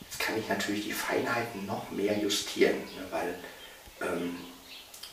Jetzt 0.02 0.19
kann 0.19 0.38
ich 0.38 0.47
natürlich 0.47 0.86
die 0.86 0.93
Feinheiten 0.93 1.65
noch 1.65 1.91
mehr 1.91 2.17
justieren, 2.17 2.78
ne, 2.78 3.08
weil 3.12 3.39
ähm, 4.02 4.38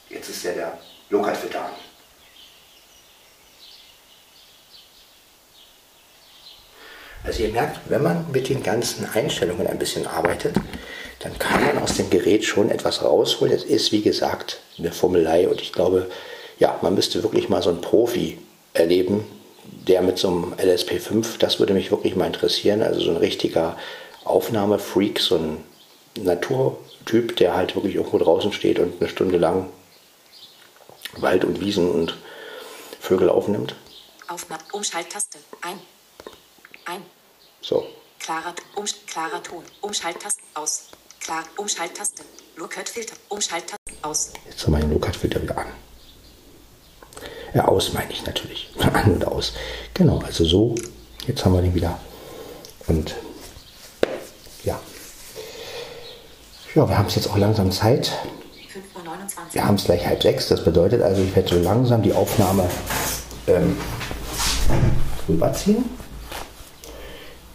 jetzt 0.08 0.28
ist 0.28 0.44
ja 0.44 0.52
der 0.52 0.78
Low-Cut-Filter 1.11 1.70
Also 7.24 7.42
ihr 7.42 7.50
merkt, 7.50 7.78
wenn 7.88 8.02
man 8.02 8.26
mit 8.33 8.48
den 8.48 8.62
ganzen 8.62 9.09
Einstellungen 9.12 9.66
ein 9.66 9.78
bisschen 9.78 10.07
arbeitet, 10.07 10.57
dann 11.20 11.38
kann 11.38 11.64
man 11.64 11.78
aus 11.78 11.96
dem 11.96 12.11
Gerät 12.11 12.44
schon 12.44 12.70
etwas 12.70 13.02
rausholen. 13.02 13.52
Es 13.52 13.64
ist, 13.64 13.92
wie 13.92 14.02
gesagt, 14.02 14.61
eine 14.78 14.92
Formelei 14.92 15.48
und 15.48 15.61
ich 15.61 15.72
glaube, 15.72 16.09
ja, 16.59 16.78
man 16.83 16.94
müsste 16.94 17.22
wirklich 17.22 17.48
mal 17.48 17.62
so 17.62 17.70
einen 17.70 17.81
Profi 17.81 18.38
erleben, 18.72 19.24
der 19.87 20.02
mit 20.02 20.18
so 20.18 20.28
einem 20.28 20.54
LSP5, 20.54 21.38
das 21.38 21.59
würde 21.59 21.74
mich 21.74 21.90
wirklich 21.90 22.16
mal 22.16 22.26
interessieren, 22.26 22.83
also 22.83 23.00
so 23.00 23.11
ein 23.11 23.16
richtiger 23.16 23.76
Aufnahmefreak, 24.24 25.20
so 25.20 25.37
ein 25.37 25.64
Naturtyp, 26.22 27.37
der 27.37 27.54
halt 27.54 27.74
wirklich 27.74 27.96
irgendwo 27.96 28.18
draußen 28.18 28.52
steht 28.52 28.78
und 28.78 29.00
eine 29.00 29.09
Stunde 29.09 29.38
lang 29.38 29.68
Wald 31.16 31.44
und 31.44 31.61
Wiesen 31.61 31.90
und 31.90 32.16
Vögel 33.00 33.28
aufnimmt. 33.28 33.74
Aufnahme. 34.28 34.62
Umschalttaste. 34.72 35.38
Ein. 35.62 35.78
Ein. 36.88 37.03
So, 37.61 37.85
Klarer, 38.18 38.55
um, 38.74 38.87
klarer 39.07 39.42
Ton. 39.42 39.62
Umschalttaste. 39.83 40.42
Aus. 40.55 40.88
Klar. 41.20 41.44
Umschalttaste. 41.59 42.22
Low-Cut 42.57 42.88
Filter. 42.88 43.14
Umschalttaste. 43.29 43.77
Aus. 44.01 44.33
jetzt 44.48 44.64
haben 44.64 44.72
wir 44.72 44.81
den 44.81 44.92
Low-Cut-Filter 44.92 45.42
wieder 45.42 45.59
an. 45.59 45.66
Ja, 47.53 47.66
aus 47.66 47.92
meine 47.92 48.11
ich 48.11 48.24
natürlich. 48.24 48.70
An 48.79 49.12
und 49.12 49.27
aus. 49.27 49.53
Genau, 49.92 50.18
also 50.20 50.44
so. 50.44 50.74
Jetzt 51.27 51.44
haben 51.44 51.53
wir 51.53 51.62
den 51.62 51.74
wieder. 51.74 51.98
Und 52.87 53.14
ja. 54.64 54.81
Ja, 56.74 56.88
wir 56.88 56.96
haben 56.96 57.07
es 57.09 57.16
jetzt 57.16 57.29
auch 57.29 57.37
langsam 57.37 57.70
Zeit. 57.70 58.12
5.29 58.72 59.05
Uhr. 59.05 59.53
Wir 59.53 59.64
haben 59.64 59.74
es 59.74 59.85
gleich 59.85 60.07
halb 60.07 60.22
sechs. 60.22 60.48
Das 60.48 60.64
bedeutet 60.64 61.03
also, 61.03 61.22
ich 61.22 61.35
werde 61.37 61.48
so 61.48 61.61
langsam 61.61 62.03
die 62.03 62.14
Aufnahme 62.14 62.70
ähm, 63.46 63.77
rüberziehen. 65.29 65.97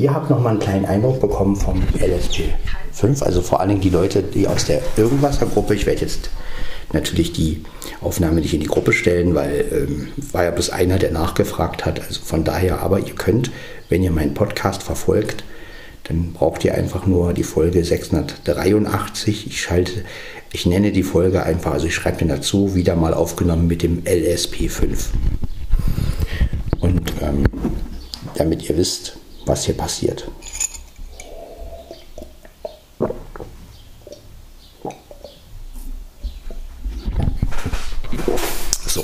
Ihr 0.03 0.13
habt 0.13 0.29
nochmal 0.29 0.51
einen 0.51 0.59
kleinen 0.59 0.85
Eindruck 0.85 1.21
bekommen 1.21 1.55
vom 1.55 1.81
LSP 1.95 2.49
5, 2.91 3.23
also 3.23 3.41
vor 3.41 3.61
allem 3.61 3.79
die 3.79 3.89
Leute, 3.89 4.21
die 4.21 4.49
aus 4.49 4.65
der 4.65 4.81
Irgendwasser-Gruppe, 4.97 5.75
ich 5.75 5.85
werde 5.85 6.01
jetzt 6.01 6.29
natürlich 6.91 7.31
die 7.31 7.63
Aufnahme 8.01 8.41
nicht 8.41 8.53
in 8.53 8.59
die 8.59 8.67
Gruppe 8.67 8.91
stellen, 8.91 9.33
weil 9.33 9.63
ähm, 9.71 10.09
war 10.33 10.43
ja 10.43 10.51
bloß 10.51 10.71
einer, 10.71 10.99
der 10.99 11.11
nachgefragt 11.11 11.85
hat. 11.85 12.01
Also 12.05 12.19
von 12.21 12.43
daher, 12.43 12.81
aber 12.81 12.99
ihr 12.99 13.15
könnt, 13.15 13.49
wenn 13.87 14.03
ihr 14.03 14.11
meinen 14.11 14.33
Podcast 14.33 14.83
verfolgt, 14.83 15.45
dann 16.03 16.33
braucht 16.33 16.65
ihr 16.65 16.75
einfach 16.75 17.05
nur 17.05 17.31
die 17.31 17.43
Folge 17.43 17.85
683. 17.85 19.47
Ich 19.47 19.61
schalte, 19.61 20.03
ich 20.51 20.65
nenne 20.65 20.91
die 20.91 21.03
Folge 21.03 21.43
einfach, 21.43 21.71
also 21.71 21.87
ich 21.87 21.95
schreibe 21.95 22.17
den 22.17 22.27
dazu, 22.27 22.75
wieder 22.75 22.97
mal 22.97 23.13
aufgenommen 23.13 23.67
mit 23.67 23.83
dem 23.83 24.03
LSP5. 24.03 25.05
Und 26.81 27.13
ähm, 27.21 27.45
damit 28.35 28.69
ihr 28.69 28.75
wisst, 28.75 29.22
was 29.45 29.65
hier 29.65 29.77
passiert. 29.77 30.29
So. 38.87 39.03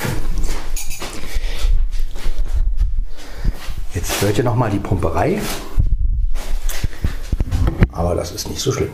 Jetzt 3.93 4.21
hört 4.21 4.37
ihr 4.37 4.43
nochmal 4.43 4.69
die 4.69 4.79
Pumperei. 4.79 5.41
Aber 7.91 8.15
das 8.15 8.31
ist 8.31 8.49
nicht 8.49 8.61
so 8.61 8.71
schlimm. 8.71 8.91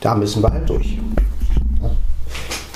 Da 0.00 0.14
müssen 0.14 0.42
wir 0.42 0.50
halt 0.50 0.68
durch. 0.68 0.98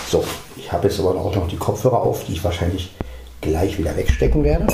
So, 0.09 0.25
ich 0.57 0.71
habe 0.73 0.89
jetzt 0.89 0.99
aber 1.01 1.11
auch 1.15 1.35
noch 1.35 1.49
die 1.49 1.57
Kopfhörer 1.57 2.01
auf, 2.01 2.25
die 2.25 2.33
ich 2.33 2.45
wahrscheinlich 2.45 2.95
gleich 3.41 3.79
wieder 3.79 3.97
wegstecken 3.97 4.45
werde. 4.45 4.67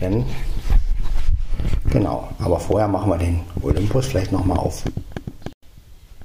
Denn, 0.00 0.26
genau, 1.90 2.28
aber 2.38 2.58
vorher 2.60 2.88
machen 2.88 3.10
wir 3.10 3.18
den 3.18 3.40
Olympus 3.62 4.06
vielleicht 4.06 4.32
nochmal 4.32 4.58
auf. 4.58 4.84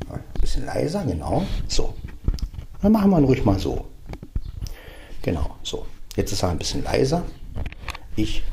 Ein 0.10 0.24
bisschen 0.41 0.65
leiser, 0.65 1.04
genau. 1.06 1.43
So, 1.67 1.93
dann 2.82 2.91
machen 2.91 3.12
wir 3.12 3.20
ihn 3.20 3.26
ruhig 3.26 3.43
mal 3.43 3.60
so. 3.60 3.86
Genau, 5.22 5.56
so. 5.63 5.86
Jetzt 6.15 6.32
ist 6.32 6.43
er 6.43 6.50
ein 6.50 6.58
bisschen 6.58 6.84
leiser. 6.84 7.24
Ich 8.15 8.43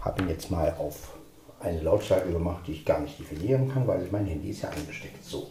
habe 0.00 0.22
ihn 0.22 0.28
jetzt 0.28 0.50
mal 0.50 0.74
auf 0.78 1.14
eine 1.60 1.80
Lautstärke 1.80 2.30
gemacht, 2.30 2.64
die 2.66 2.72
ich 2.72 2.84
gar 2.84 3.00
nicht 3.00 3.18
definieren 3.18 3.72
kann, 3.72 3.86
weil 3.86 4.06
mein 4.10 4.26
Handy 4.26 4.50
ist 4.50 4.62
ja 4.62 4.68
eingesteckt. 4.68 5.24
So. 5.24 5.50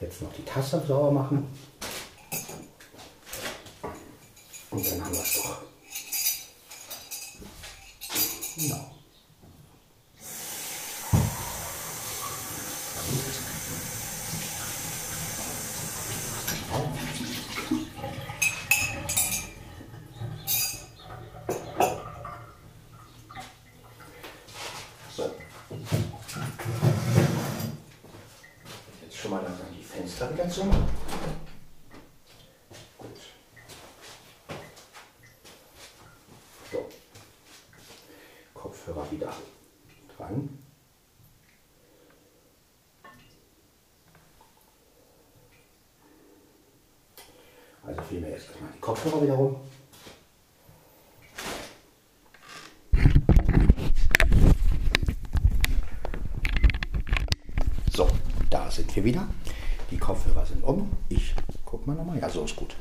Jetzt 0.00 0.22
noch 0.22 0.32
die 0.32 0.44
Tasse 0.44 0.82
sauber 0.86 1.10
machen. 1.10 1.46
Und 4.76 4.86
dann 4.90 5.02
haben 5.02 5.14
wir 5.14 5.22
es 5.22 5.34
doch. 5.36 5.62
Genau. 8.56 8.90
So. 25.16 25.34
Jetzt 29.02 29.16
schon 29.16 29.30
mal 29.30 29.42
langsam 29.42 29.66
die 29.74 29.82
Fenster 29.82 30.30
wieder 30.34 30.50
zu. 30.50 30.64
Gut. 32.98 33.08
So. 36.72 36.88
Kopfhörer 38.54 39.10
wieder 39.10 39.32
dran. 40.16 40.58
Also 47.84 48.02
filmen 48.02 48.24
wir 48.24 48.32
jetzt 48.32 48.48
erstmal 48.48 48.72
die 48.72 48.75
Kopfhörer 48.86 49.20
wieder 49.20 49.34
rum. 49.34 49.56
So, 57.92 58.08
da 58.48 58.70
sind 58.70 58.94
wir 58.94 59.02
wieder. 59.02 59.26
Die 59.90 59.98
Kopfhörer 59.98 60.46
sind 60.46 60.62
um. 60.62 60.92
Ich 61.08 61.34
guck 61.64 61.84
mal 61.88 61.96
nochmal. 61.96 62.20
Ja, 62.20 62.30
so 62.30 62.44
ist 62.44 62.54
gut. 62.54 62.76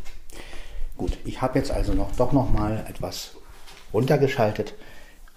Gut, 0.95 1.17
ich 1.25 1.41
habe 1.41 1.57
jetzt 1.57 1.71
also 1.71 1.93
noch 1.93 2.15
doch 2.15 2.33
noch 2.33 2.51
mal 2.51 2.85
etwas 2.87 3.37
runtergeschaltet 3.91 4.75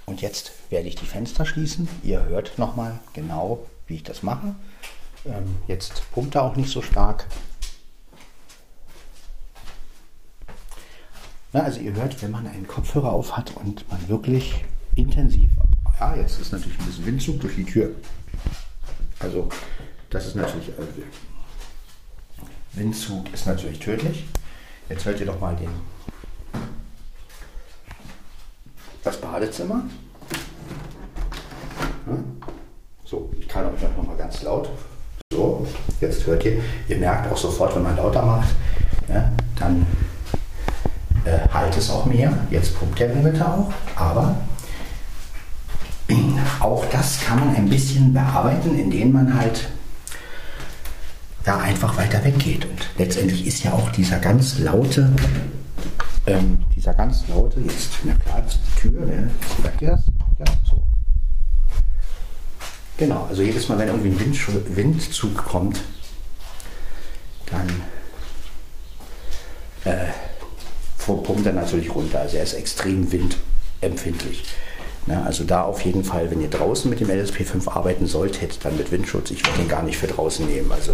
und 0.05 0.21
jetzt 0.21 0.53
werde 0.69 0.89
ich 0.89 0.97
die 0.97 1.07
Fenster 1.07 1.47
schließen. 1.47 1.89
Ihr 2.03 2.25
hört 2.25 2.59
noch 2.59 2.77
mal 2.77 2.99
genau, 3.15 3.65
wie 3.87 3.95
ich 3.95 4.03
das 4.03 4.23
mache. 4.23 4.55
Ähm, 5.25 5.57
jetzt 5.67 6.03
pumpt 6.13 6.35
er 6.35 6.43
auch 6.43 6.57
nicht 6.57 6.71
so 6.71 6.83
stark. 6.83 7.27
Na, 11.53 11.63
also 11.63 11.81
ihr 11.81 11.95
hört, 11.95 12.21
wenn 12.23 12.31
man 12.31 12.47
einen 12.47 12.67
Kopfhörer 12.67 13.11
auf 13.11 13.37
hat 13.37 13.57
und 13.57 13.89
man 13.91 14.07
wirklich 14.09 14.65
intensiv, 14.97 15.51
ja, 15.99 16.15
jetzt 16.15 16.41
ist 16.41 16.53
natürlich 16.53 16.79
ein 16.79 16.87
bisschen 16.87 17.07
Windzug 17.07 17.41
durch 17.41 17.55
die 17.55 17.65
Tür. 17.65 17.91
Also 19.19 19.49
das 20.11 20.27
ist 20.27 20.37
natürlich, 20.37 20.71
also, 20.79 20.91
Windzug 22.75 23.33
ist 23.33 23.47
natürlich 23.47 23.79
tödlich. 23.79 24.27
Jetzt 24.89 25.05
hört 25.07 25.21
ihr 25.21 25.27
doch 25.27 25.41
mal 25.41 25.57
den, 25.57 25.71
das 29.03 29.19
Badezimmer. 29.19 29.83
So, 33.05 33.31
ich 33.39 33.49
kann 33.49 33.67
euch 33.67 33.83
noch 33.83 34.07
mal 34.07 34.17
ganz 34.17 34.43
laut. 34.43 34.69
So, 35.33 35.67
jetzt 36.01 36.27
hört 36.27 36.45
ihr, 36.45 36.63
ihr 36.89 36.99
merkt 36.99 37.33
auch 37.33 37.37
sofort, 37.37 37.75
wenn 37.75 37.83
man 37.83 37.97
lauter 37.97 38.23
macht, 38.25 38.49
ja, 39.09 39.33
dann 39.59 39.87
äh, 41.29 41.49
halt 41.53 41.77
es 41.77 41.91
auch 41.91 42.07
mehr. 42.07 42.33
Jetzt 42.51 42.79
pumpt 42.79 42.99
der 42.99 43.15
Limiter 43.15 43.47
auch, 43.47 43.73
aber 43.97 44.37
auch 46.61 46.85
das 46.91 47.21
kann 47.21 47.41
man 47.41 47.55
ein 47.55 47.69
bisschen 47.69 48.15
bearbeiten, 48.15 48.79
indem 48.79 49.13
man 49.13 49.39
halt 49.39 49.69
da 51.45 51.59
einfach 51.59 51.97
weiter 51.97 52.25
weggeht. 52.25 52.65
Und 52.65 52.89
letztendlich 52.97 53.47
ist 53.47 53.63
ja 53.63 53.73
auch 53.73 53.91
dieser 53.91 54.19
ganz 54.19 54.59
laute, 54.59 55.13
ähm, 56.27 56.65
dieser 56.75 56.95
ganz 56.95 57.29
laute, 57.29 57.61
jetzt, 57.61 57.91
na 58.05 58.15
klar, 58.15 58.43
ist 58.47 58.59
die 58.67 58.81
Tür, 58.81 59.07
ne? 59.07 59.31
merkt 59.63 59.83
ihr 59.83 59.91
das? 59.91 60.05
Ja, 60.39 60.45
so. 60.69 60.83
Genau, 62.97 63.27
also 63.29 63.43
jedes 63.43 63.69
Mal, 63.69 63.79
wenn 63.79 63.89
irgendwie 63.89 64.09
ein 64.09 64.21
Wind, 64.21 64.77
Windzug 64.77 65.37
kommt, 65.37 65.81
dann 67.51 67.69
äh, 69.85 70.09
pumpt 71.39 71.47
er 71.47 71.53
natürlich 71.53 71.95
runter. 71.95 72.21
Also 72.21 72.37
er 72.37 72.43
ist 72.43 72.55
extrem 72.55 73.09
windempfindlich. 73.13 74.45
Ja, 75.07 75.23
also 75.23 75.45
da 75.45 75.63
auf 75.63 75.81
jeden 75.83 76.05
Fall, 76.05 76.31
wenn 76.31 76.43
ihr 76.43 76.51
draußen 76.51 76.91
mit 76.91 77.01
dem 77.01 77.09
LSP5 77.09 77.71
arbeiten 77.71 78.07
solltet, 78.07 78.65
dann 78.65 78.77
mit 78.77 78.91
Windschutz. 78.91 79.31
Ich 79.31 79.45
würde 79.47 79.59
den 79.59 79.69
gar 79.69 79.83
nicht 79.83 79.97
für 79.97 80.07
draußen 80.07 80.47
nehmen. 80.47 80.71
Also 80.71 80.93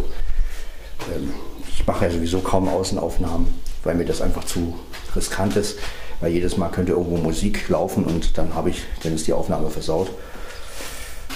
ähm, 1.15 1.33
ich 1.69 1.87
mache 1.87 2.05
ja 2.05 2.11
sowieso 2.11 2.41
kaum 2.41 2.69
Außenaufnahmen, 2.69 3.47
weil 3.83 3.97
mir 3.97 4.05
das 4.05 4.21
einfach 4.21 4.45
zu 4.45 4.79
riskant 5.17 5.57
ist. 5.57 5.79
Weil 6.21 6.31
jedes 6.31 6.57
Mal 6.57 6.69
könnte 6.69 6.93
irgendwo 6.93 7.17
Musik 7.17 7.69
laufen 7.69 8.05
und 8.05 8.39
dann 8.39 8.55
habe 8.55 8.71
ich, 8.71 8.83
dann 9.03 9.15
ist 9.15 9.27
die 9.27 9.33
Aufnahme 9.33 9.69
versaut. 9.69 10.11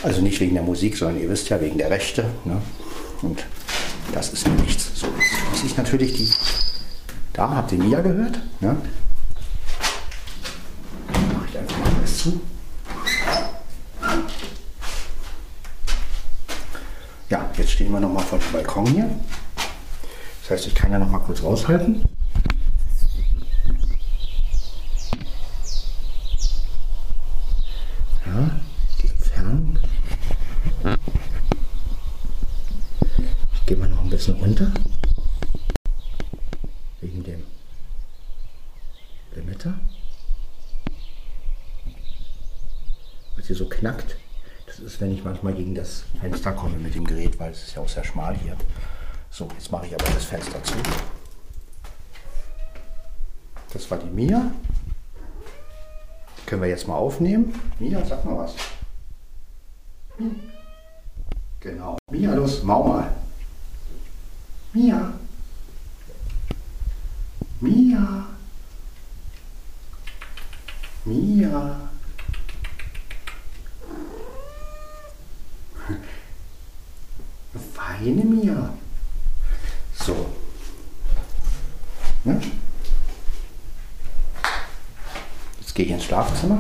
Also 0.05 0.21
nicht 0.21 0.39
wegen 0.41 0.55
der 0.55 0.63
Musik, 0.63 0.97
sondern 0.97 1.21
ihr 1.21 1.29
wisst 1.29 1.49
ja, 1.49 1.61
wegen 1.61 1.79
der 1.79 1.91
Rechte. 1.91 2.27
Ne? 2.45 2.63
Und 3.23 3.45
das 4.13 4.33
ist 4.33 4.47
mir 4.47 4.55
nichts. 4.55 4.93
So 4.95 5.09
muss 5.09 5.65
ich 5.65 5.77
natürlich 5.77 6.13
die. 6.13 6.68
Da 7.39 7.49
habt 7.49 7.71
ihr 7.71 7.79
Mia 7.79 8.01
gehört. 8.01 8.41
Ne? 8.59 8.77
Mache 11.07 11.47
ich 11.49 11.57
einfach 11.57 11.79
mal 11.79 11.95
alles 11.95 12.19
zu. 12.19 12.41
Ja, 17.29 17.49
jetzt 17.57 17.71
stehen 17.71 17.93
wir 17.93 18.01
nochmal 18.01 18.25
vor 18.25 18.41
dem 18.41 18.51
Balkon 18.51 18.87
hier. 18.87 19.09
Das 20.43 20.51
heißt, 20.51 20.67
ich 20.67 20.75
kann 20.75 20.91
ja 20.91 20.99
noch 20.99 21.09
mal 21.09 21.21
kurz 21.21 21.41
raushalten. 21.41 22.03
Ja, 28.27 28.51
die 29.01 29.07
Entfernung. 29.07 29.79
Ich 33.55 33.67
gehe 33.67 33.77
mal 33.77 33.89
noch 33.89 34.03
ein 34.03 34.11
bisschen 34.11 34.35
runter. 34.35 34.73
Wegen 37.01 37.23
dem 37.23 37.45
Limiter. 39.37 39.79
Was 43.37 43.47
hier 43.47 43.55
so 43.55 43.69
knackt. 43.69 44.17
Das 44.67 44.81
wenn 45.01 45.13
ich 45.13 45.25
manchmal 45.25 45.55
gegen 45.55 45.75
das 45.75 46.05
Fenster 46.21 46.53
komme 46.53 46.77
mit 46.79 46.95
dem 46.95 47.05
Gerät, 47.05 47.39
weil 47.39 47.53
es 47.53 47.65
ist 47.65 47.77
ja 47.77 47.83
auch 47.83 47.89
sehr 47.89 48.05
schmal 48.05 48.37
hier. 48.37 48.57
So, 49.31 49.49
jetzt 49.55 49.71
mache 49.71 49.87
ich 49.87 49.95
aber 49.95 50.05
das 50.13 50.25
Fenster 50.25 50.63
zu. 50.63 50.75
Das 53.73 53.91
war 53.91 53.99
die 53.99 54.09
Mia. 54.09 54.51
können 56.47 56.63
wir 56.63 56.69
jetzt 56.69 56.89
mal 56.89 56.97
aufnehmen. 56.97 57.53
Mia, 57.79 58.05
sag 58.05 58.25
mal 58.25 58.39
was. 58.39 58.55
Genau. 61.61 61.99
Mia, 62.11 62.35
los, 62.35 62.63
mau 62.63 62.83
mal. 62.83 63.13
Mia. 64.73 65.13
Mia. 67.61 68.19
Feine 77.99 78.25
Mia. 78.25 78.75
So. 79.93 80.27
Ne? 82.25 82.41
Jetzt 85.61 85.75
gehe 85.75 85.87
ich 85.87 85.93
ins 85.93 86.05
Schlafzimmer. 86.05 86.59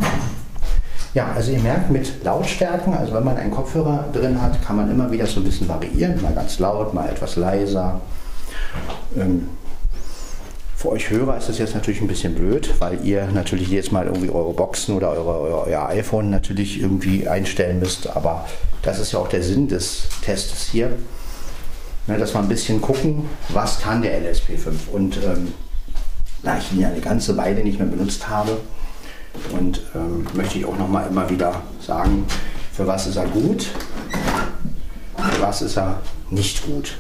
Ja, 1.15 1.33
also 1.49 1.57
ihr 1.57 1.63
merkt 1.63 1.91
mit 1.91 2.23
Lautstärken, 2.25 2.93
also 2.93 3.15
wenn 3.15 3.25
man 3.25 3.39
einen 3.39 3.51
Kopfhörer 3.51 4.05
drin 4.13 4.41
hat, 4.43 4.63
kann 4.63 4.77
man 4.77 4.91
immer 4.91 5.11
wieder 5.11 5.27
so 5.27 5.41
ein 5.41 5.45
bisschen 5.45 5.67
variieren, 5.67 6.21
mal 6.21 6.35
ganz 6.35 6.59
laut, 6.59 6.93
mal 6.93 7.09
etwas 7.09 7.37
leiser. 7.37 8.03
Ähm, 9.17 9.49
für 10.77 10.91
euch 10.91 11.09
Hörer 11.09 11.39
ist 11.39 11.49
das 11.49 11.57
jetzt 11.57 11.75
natürlich 11.75 12.03
ein 12.03 12.07
bisschen 12.07 12.35
blöd, 12.35 12.75
weil 12.81 13.03
ihr 13.03 13.29
natürlich 13.33 13.69
jedes 13.69 13.91
Mal 13.91 14.05
irgendwie 14.05 14.29
eure 14.29 14.53
Boxen 14.53 14.95
oder 14.95 15.11
eure, 15.11 15.41
euer, 15.41 15.67
euer 15.69 15.89
iPhone 15.89 16.29
natürlich 16.29 16.83
irgendwie 16.83 17.27
einstellen 17.27 17.79
müsst. 17.79 18.15
Aber 18.15 18.45
das 18.83 18.99
ist 18.99 19.13
ja 19.13 19.19
auch 19.19 19.29
der 19.29 19.43
Sinn 19.43 19.69
des 19.69 20.03
Tests 20.23 20.67
hier, 20.71 20.91
ne, 22.09 22.19
dass 22.19 22.35
wir 22.35 22.41
ein 22.41 22.49
bisschen 22.49 22.83
gucken, 22.83 23.25
was 23.49 23.81
kann 23.81 24.03
der 24.03 24.21
LSP5. 24.21 24.91
Und 24.93 25.17
ähm, 25.25 25.55
da 26.43 26.59
ich 26.59 26.73
ihn 26.73 26.81
ja 26.81 26.89
eine 26.89 27.01
ganze 27.01 27.39
Weile 27.39 27.65
nicht 27.65 27.79
mehr 27.79 27.89
benutzt 27.89 28.29
habe, 28.29 28.59
und 29.53 29.83
ähm, 29.95 30.27
möchte 30.35 30.59
ich 30.59 30.65
auch 30.65 30.79
noch 30.79 30.89
mal 30.89 31.07
immer 31.07 31.29
wieder 31.29 31.63
sagen, 31.81 32.27
für 32.73 32.87
was 32.87 33.07
ist 33.07 33.17
er 33.17 33.27
gut, 33.27 33.69
für 35.17 35.43
was 35.43 35.63
ist 35.63 35.77
er 35.77 36.01
nicht 36.31 36.65
gut. 36.65 36.97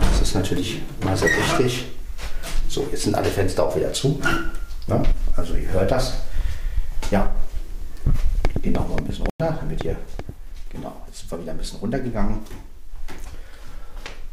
Das 0.00 0.20
ist 0.22 0.34
natürlich 0.34 0.82
mal 1.04 1.16
sehr 1.16 1.28
wichtig. 1.28 1.86
So, 2.68 2.86
jetzt 2.90 3.04
sind 3.04 3.14
alle 3.14 3.28
Fenster 3.28 3.64
auch 3.64 3.76
wieder 3.76 3.92
zu. 3.92 4.20
Ja, 4.86 5.02
also 5.36 5.54
ihr 5.54 5.68
hört 5.70 5.90
das. 5.90 6.14
Ja, 7.10 7.30
gehen 8.62 8.72
noch 8.72 8.88
mal 8.88 8.98
ein 8.98 9.04
bisschen 9.04 9.26
runter, 9.26 9.58
damit 9.60 9.84
ihr, 9.84 9.96
genau, 10.70 11.02
jetzt 11.06 11.20
sind 11.20 11.30
wir 11.30 11.40
wieder 11.40 11.52
ein 11.52 11.58
bisschen 11.58 11.78
runtergegangen. 11.78 12.38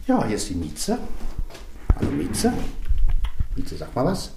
Ja, 0.07 0.25
hier 0.25 0.35
ist 0.35 0.49
die 0.49 0.55
Mieze. 0.55 0.97
Hallo 1.95 2.11
Mieze. 2.11 2.51
Mieze, 3.55 3.77
sag 3.77 3.95
mal 3.95 4.05
was. 4.05 4.31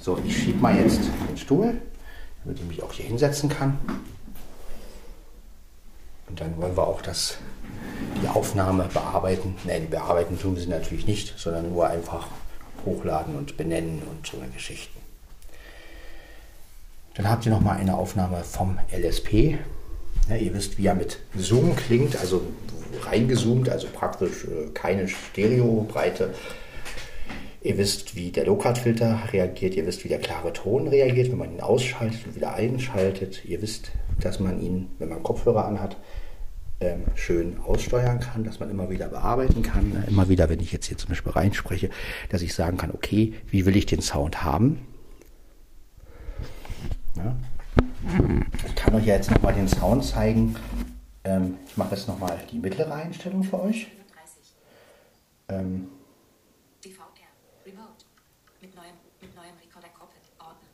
So, 0.00 0.18
ich 0.24 0.36
schiebe 0.36 0.58
mal 0.58 0.76
jetzt 0.76 1.00
den 1.28 1.36
Stuhl, 1.36 1.74
damit 2.44 2.60
ich 2.60 2.66
mich 2.66 2.82
auch 2.82 2.92
hier 2.92 3.06
hinsetzen 3.06 3.48
kann. 3.48 3.78
Und 6.28 6.40
dann 6.40 6.56
wollen 6.60 6.76
wir 6.76 6.86
auch 6.86 7.02
das, 7.02 7.38
die 8.22 8.28
Aufnahme 8.28 8.88
bearbeiten. 8.92 9.56
Nein, 9.64 9.88
bearbeiten 9.90 10.38
tun 10.38 10.54
wir 10.54 10.62
sie 10.62 10.68
natürlich 10.68 11.06
nicht, 11.06 11.38
sondern 11.38 11.70
nur 11.70 11.88
einfach 11.88 12.28
hochladen 12.84 13.34
und 13.34 13.56
benennen 13.56 14.02
und 14.08 14.26
so 14.26 14.38
eine 14.38 14.50
Geschichten. 14.50 14.98
Dann 17.14 17.28
habt 17.28 17.44
ihr 17.46 17.50
noch 17.50 17.60
mal 17.60 17.76
eine 17.76 17.96
Aufnahme 17.96 18.44
vom 18.44 18.78
LSP. 18.92 19.58
Ja, 20.28 20.36
ihr 20.36 20.54
wisst, 20.54 20.78
wie 20.78 20.86
er 20.86 20.94
mit 20.94 21.18
Zoom 21.36 21.74
klingt, 21.74 22.16
also 22.16 22.42
reingezoomt, 23.02 23.68
also 23.68 23.88
praktisch 23.92 24.44
äh, 24.44 24.70
keine 24.74 25.08
Stereobreite. 25.08 26.34
Ihr 27.68 27.76
wisst, 27.76 28.16
wie 28.16 28.30
der 28.30 28.46
Low-Cut-Filter 28.46 29.24
reagiert, 29.30 29.74
ihr 29.74 29.84
wisst, 29.84 30.02
wie 30.02 30.08
der 30.08 30.20
klare 30.20 30.54
Ton 30.54 30.88
reagiert, 30.88 31.30
wenn 31.30 31.36
man 31.36 31.52
ihn 31.52 31.60
ausschaltet 31.60 32.26
und 32.26 32.34
wieder 32.34 32.54
einschaltet. 32.54 33.44
Ihr 33.44 33.60
wisst, 33.60 33.90
dass 34.22 34.40
man 34.40 34.58
ihn, 34.62 34.88
wenn 34.98 35.10
man 35.10 35.22
Kopfhörer 35.22 35.66
anhat, 35.66 35.98
ähm, 36.80 37.02
schön 37.14 37.58
aussteuern 37.58 38.20
kann, 38.20 38.42
dass 38.42 38.58
man 38.58 38.70
immer 38.70 38.88
wieder 38.88 39.08
bearbeiten 39.08 39.62
kann. 39.62 40.02
Immer 40.08 40.30
wieder, 40.30 40.48
wenn 40.48 40.60
ich 40.60 40.72
jetzt 40.72 40.86
hier 40.86 40.96
zum 40.96 41.10
Beispiel 41.10 41.30
reinspreche, 41.32 41.90
dass 42.30 42.40
ich 42.40 42.54
sagen 42.54 42.78
kann, 42.78 42.90
okay, 42.90 43.34
wie 43.48 43.66
will 43.66 43.76
ich 43.76 43.84
den 43.84 44.00
Sound 44.00 44.42
haben? 44.42 44.80
Ja. 47.16 47.36
Ich 48.66 48.74
kann 48.76 48.94
euch 48.94 49.04
ja 49.04 49.16
jetzt 49.16 49.30
nochmal 49.30 49.52
den 49.52 49.68
Sound 49.68 50.06
zeigen. 50.06 50.56
Ähm, 51.24 51.56
ich 51.66 51.76
mache 51.76 51.96
jetzt 51.96 52.08
nochmal 52.08 52.38
die 52.50 52.60
mittlere 52.60 52.94
Einstellung 52.94 53.44
für 53.44 53.60
euch. 53.60 53.88
Ähm, 55.50 55.88
DVR, 56.82 57.08
Remote, 57.66 58.04
mit 58.62 58.74
neuem, 58.74 58.94
mit 59.20 59.34
neuem 59.34 59.56
Recorder 59.60 59.88
Cockpit, 59.88 60.22
Ordner, 60.38 60.68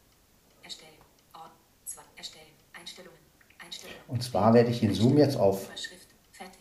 erstellen, 0.62 1.00
Ordner, 1.32 2.04
erstellen, 2.14 2.54
Einstellungen, 2.72 3.18
Einstellungen. 3.58 4.03
Und 4.14 4.22
zwar 4.22 4.54
werde 4.54 4.70
ich 4.70 4.78
den 4.78 4.94
Zoom 4.94 5.18
jetzt 5.18 5.36
auf 5.36 5.68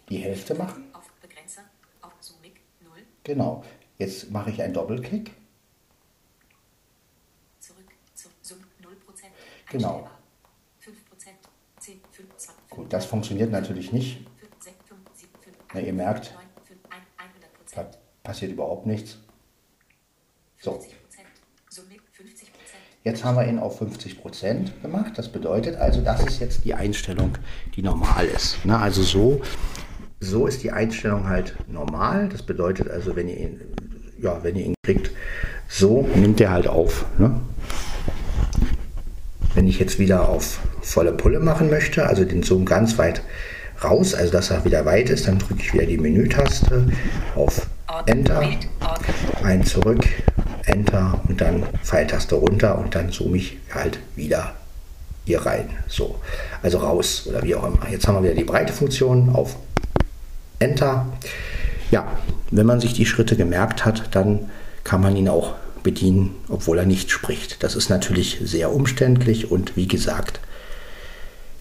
die 0.09 0.17
Hälfte 0.17 0.55
machen. 0.55 0.85
Auf 0.91 1.13
Begrenzer, 1.21 1.61
auf 2.01 2.19
Zoomig 2.19 2.59
0. 2.81 2.91
Genau. 3.23 3.63
Jetzt 3.99 4.31
mache 4.31 4.49
ich 4.49 4.59
einen 4.59 4.73
Doppelklick. 4.73 5.35
Zurück 7.59 7.85
zu 8.15 8.29
Zoom 8.41 8.57
0%. 8.81 8.95
Genau. 9.69 10.09
5%, 10.83 10.89
10, 11.79 12.01
5, 12.11 12.37
20, 12.37 12.69
Gut, 12.71 12.91
das 12.91 13.05
funktioniert 13.05 13.51
natürlich 13.51 13.91
nicht. 13.91 14.25
Na, 15.75 15.79
ihr 15.79 15.93
merkt, 15.93 16.33
da 17.75 17.91
passiert 18.23 18.51
überhaupt 18.51 18.87
nichts. 18.87 19.19
So. 20.59 20.83
Jetzt 23.03 23.23
haben 23.25 23.35
wir 23.35 23.47
ihn 23.47 23.59
auf 23.59 23.81
50% 23.81 24.81
gemacht. 24.81 25.13
Das 25.17 25.27
bedeutet 25.29 25.75
also, 25.75 26.01
das 26.01 26.23
ist 26.23 26.39
jetzt 26.39 26.63
die 26.63 26.73
Einstellung, 26.73 27.37
die 27.75 27.81
normal 27.81 28.25
ist. 28.25 28.63
Ne? 28.65 28.77
Also 28.79 29.03
so 29.03 29.41
so 30.23 30.47
ist 30.47 30.63
die 30.63 30.71
Einstellung 30.71 31.27
halt 31.27 31.55
normal. 31.67 32.29
Das 32.29 32.41
bedeutet 32.41 32.89
also, 32.89 33.15
wenn 33.15 33.27
ihr 33.27 33.37
ihn, 33.37 33.61
ja, 34.21 34.39
wenn 34.41 34.55
ihr 34.55 34.65
ihn 34.65 34.75
kriegt, 34.85 35.11
so 35.67 36.07
nimmt 36.15 36.39
er 36.41 36.51
halt 36.51 36.67
auf. 36.67 37.05
Ne? 37.17 37.41
Wenn 39.53 39.67
ich 39.67 39.79
jetzt 39.79 39.99
wieder 39.99 40.29
auf 40.29 40.59
volle 40.81 41.11
Pulle 41.11 41.39
machen 41.39 41.69
möchte, 41.69 42.07
also 42.07 42.23
den 42.25 42.41
Zoom 42.41 42.65
ganz 42.65 42.97
weit 42.97 43.21
raus, 43.83 44.15
also 44.15 44.31
dass 44.31 44.49
er 44.49 44.65
wieder 44.65 44.85
weit 44.85 45.09
ist, 45.09 45.27
dann 45.27 45.39
drücke 45.39 45.61
ich 45.61 45.73
wieder 45.73 45.85
die 45.85 45.97
Menütaste 45.97 46.87
auf 47.35 47.67
Enter, 48.05 48.41
ein 49.43 49.63
zurück, 49.63 50.05
Enter 50.65 51.21
und 51.27 51.41
dann 51.41 51.63
Pfeiltaste 51.83 52.35
runter 52.35 52.77
und 52.77 52.95
dann 52.95 53.11
zoome 53.11 53.37
ich 53.37 53.57
halt 53.73 53.99
wieder 54.15 54.53
hier 55.25 55.45
rein. 55.45 55.69
So, 55.87 56.15
also 56.61 56.79
raus 56.79 57.25
oder 57.27 57.43
wie 57.43 57.55
auch 57.55 57.65
immer. 57.65 57.89
Jetzt 57.89 58.07
haben 58.07 58.15
wir 58.15 58.23
wieder 58.23 58.35
die 58.35 58.43
Breite-Funktion 58.43 59.29
auf 59.33 59.55
Enter. 60.59 61.05
Ja, 61.91 62.07
wenn 62.51 62.65
man 62.65 62.79
sich 62.79 62.93
die 62.93 63.05
Schritte 63.05 63.35
gemerkt 63.35 63.85
hat, 63.85 64.15
dann 64.15 64.49
kann 64.83 65.01
man 65.01 65.15
ihn 65.15 65.29
auch 65.29 65.53
bedienen, 65.83 66.35
obwohl 66.49 66.79
er 66.79 66.85
nicht 66.85 67.11
spricht. 67.11 67.63
Das 67.63 67.75
ist 67.75 67.89
natürlich 67.89 68.39
sehr 68.43 68.73
umständlich 68.73 69.51
und 69.51 69.75
wie 69.75 69.87
gesagt, 69.87 70.39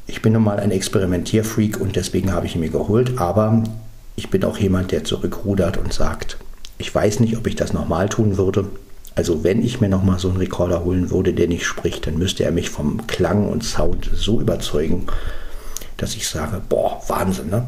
ich 0.06 0.22
bin 0.22 0.32
nun 0.32 0.44
mal 0.44 0.60
ein 0.60 0.70
Experimentierfreak 0.70 1.80
und 1.80 1.96
deswegen 1.96 2.32
habe 2.32 2.46
ich 2.46 2.54
ihn 2.54 2.60
mir 2.60 2.70
geholt, 2.70 3.18
aber 3.18 3.64
ich 4.16 4.30
bin 4.30 4.44
auch 4.44 4.58
jemand, 4.58 4.92
der 4.92 5.04
zurückrudert 5.04 5.76
und 5.76 5.92
sagt, 5.92 6.38
ich 6.78 6.94
weiß 6.94 7.20
nicht, 7.20 7.36
ob 7.36 7.46
ich 7.46 7.56
das 7.56 7.72
nochmal 7.72 8.08
tun 8.08 8.36
würde. 8.36 8.66
Also 9.14 9.44
wenn 9.44 9.62
ich 9.62 9.80
mir 9.80 9.88
nochmal 9.88 10.18
so 10.18 10.28
einen 10.28 10.38
Rekorder 10.38 10.84
holen 10.84 11.10
würde, 11.10 11.32
der 11.32 11.48
nicht 11.48 11.66
spricht, 11.66 12.06
dann 12.06 12.18
müsste 12.18 12.44
er 12.44 12.52
mich 12.52 12.70
vom 12.70 13.06
Klang 13.06 13.48
und 13.48 13.62
Sound 13.62 14.10
so 14.14 14.40
überzeugen, 14.40 15.06
dass 15.96 16.14
ich 16.14 16.26
sage, 16.28 16.60
boah, 16.68 17.02
Wahnsinn, 17.08 17.50
ne? 17.50 17.64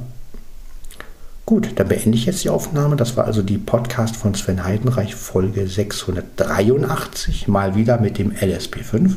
Gut, 1.47 1.73
dann 1.77 1.89
beende 1.89 2.17
ich 2.17 2.25
jetzt 2.25 2.43
die 2.43 2.49
Aufnahme. 2.49 2.97
Das 2.97 3.19
war 3.19 3.27
also 3.27 3.43
die 3.43 3.59
Podcast 3.59 4.17
von 4.17 4.35
Sven 4.35 4.65
Heidenreich, 4.65 5.15
Folge 5.15 5.69
683, 5.69 7.49
mal 7.49 7.77
wieder 7.77 8.01
mit 8.01 8.17
dem 8.17 8.33
LSP5. 8.33 9.17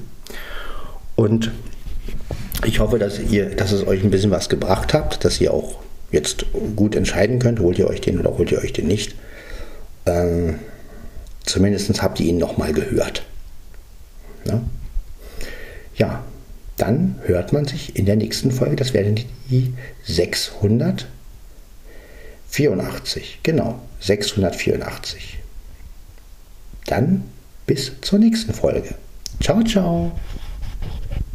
Und 1.16 1.52
ich 2.66 2.80
hoffe, 2.80 3.00
dass, 3.00 3.18
ihr, 3.20 3.56
dass 3.56 3.72
es 3.72 3.88
euch 3.88 4.04
ein 4.04 4.12
bisschen 4.12 4.32
was 4.32 4.50
gebracht 4.50 4.94
habt, 4.94 5.24
dass 5.24 5.40
ihr 5.40 5.54
auch 5.54 5.80
jetzt 6.12 6.46
gut 6.76 6.96
entscheiden 6.96 7.40
könnt, 7.40 7.62
holt 7.62 7.80
ihr 7.80 7.88
euch 7.88 8.02
den 8.02 8.20
oder 8.20 8.38
holt 8.38 8.52
ihr 8.52 8.60
euch 8.60 8.74
den 8.74 8.88
nicht. 8.88 9.16
Ähm, 10.06 10.56
zumindest 11.50 12.02
habt 12.02 12.20
ihr 12.20 12.28
ihn 12.28 12.38
nochmal 12.38 12.74
gehört. 12.74 13.26
Ja? 14.46 14.62
ja, 15.96 16.24
dann 16.78 17.20
hört 17.24 17.54
man 17.54 17.66
sich 17.66 17.96
in 17.96 18.06
der 18.06 18.16
nächsten 18.16 18.52
Folge, 18.52 18.76
das 18.76 18.94
werden 18.94 19.16
die 19.50 19.74
600. 20.06 21.08
84, 22.50 23.40
genau, 23.44 23.80
684. 24.00 25.40
Dann 26.86 27.24
bis 27.66 27.92
zur 28.02 28.20
nächsten 28.20 28.54
Folge. 28.54 28.96
Ciao, 29.42 29.62
ciao. 29.64 30.12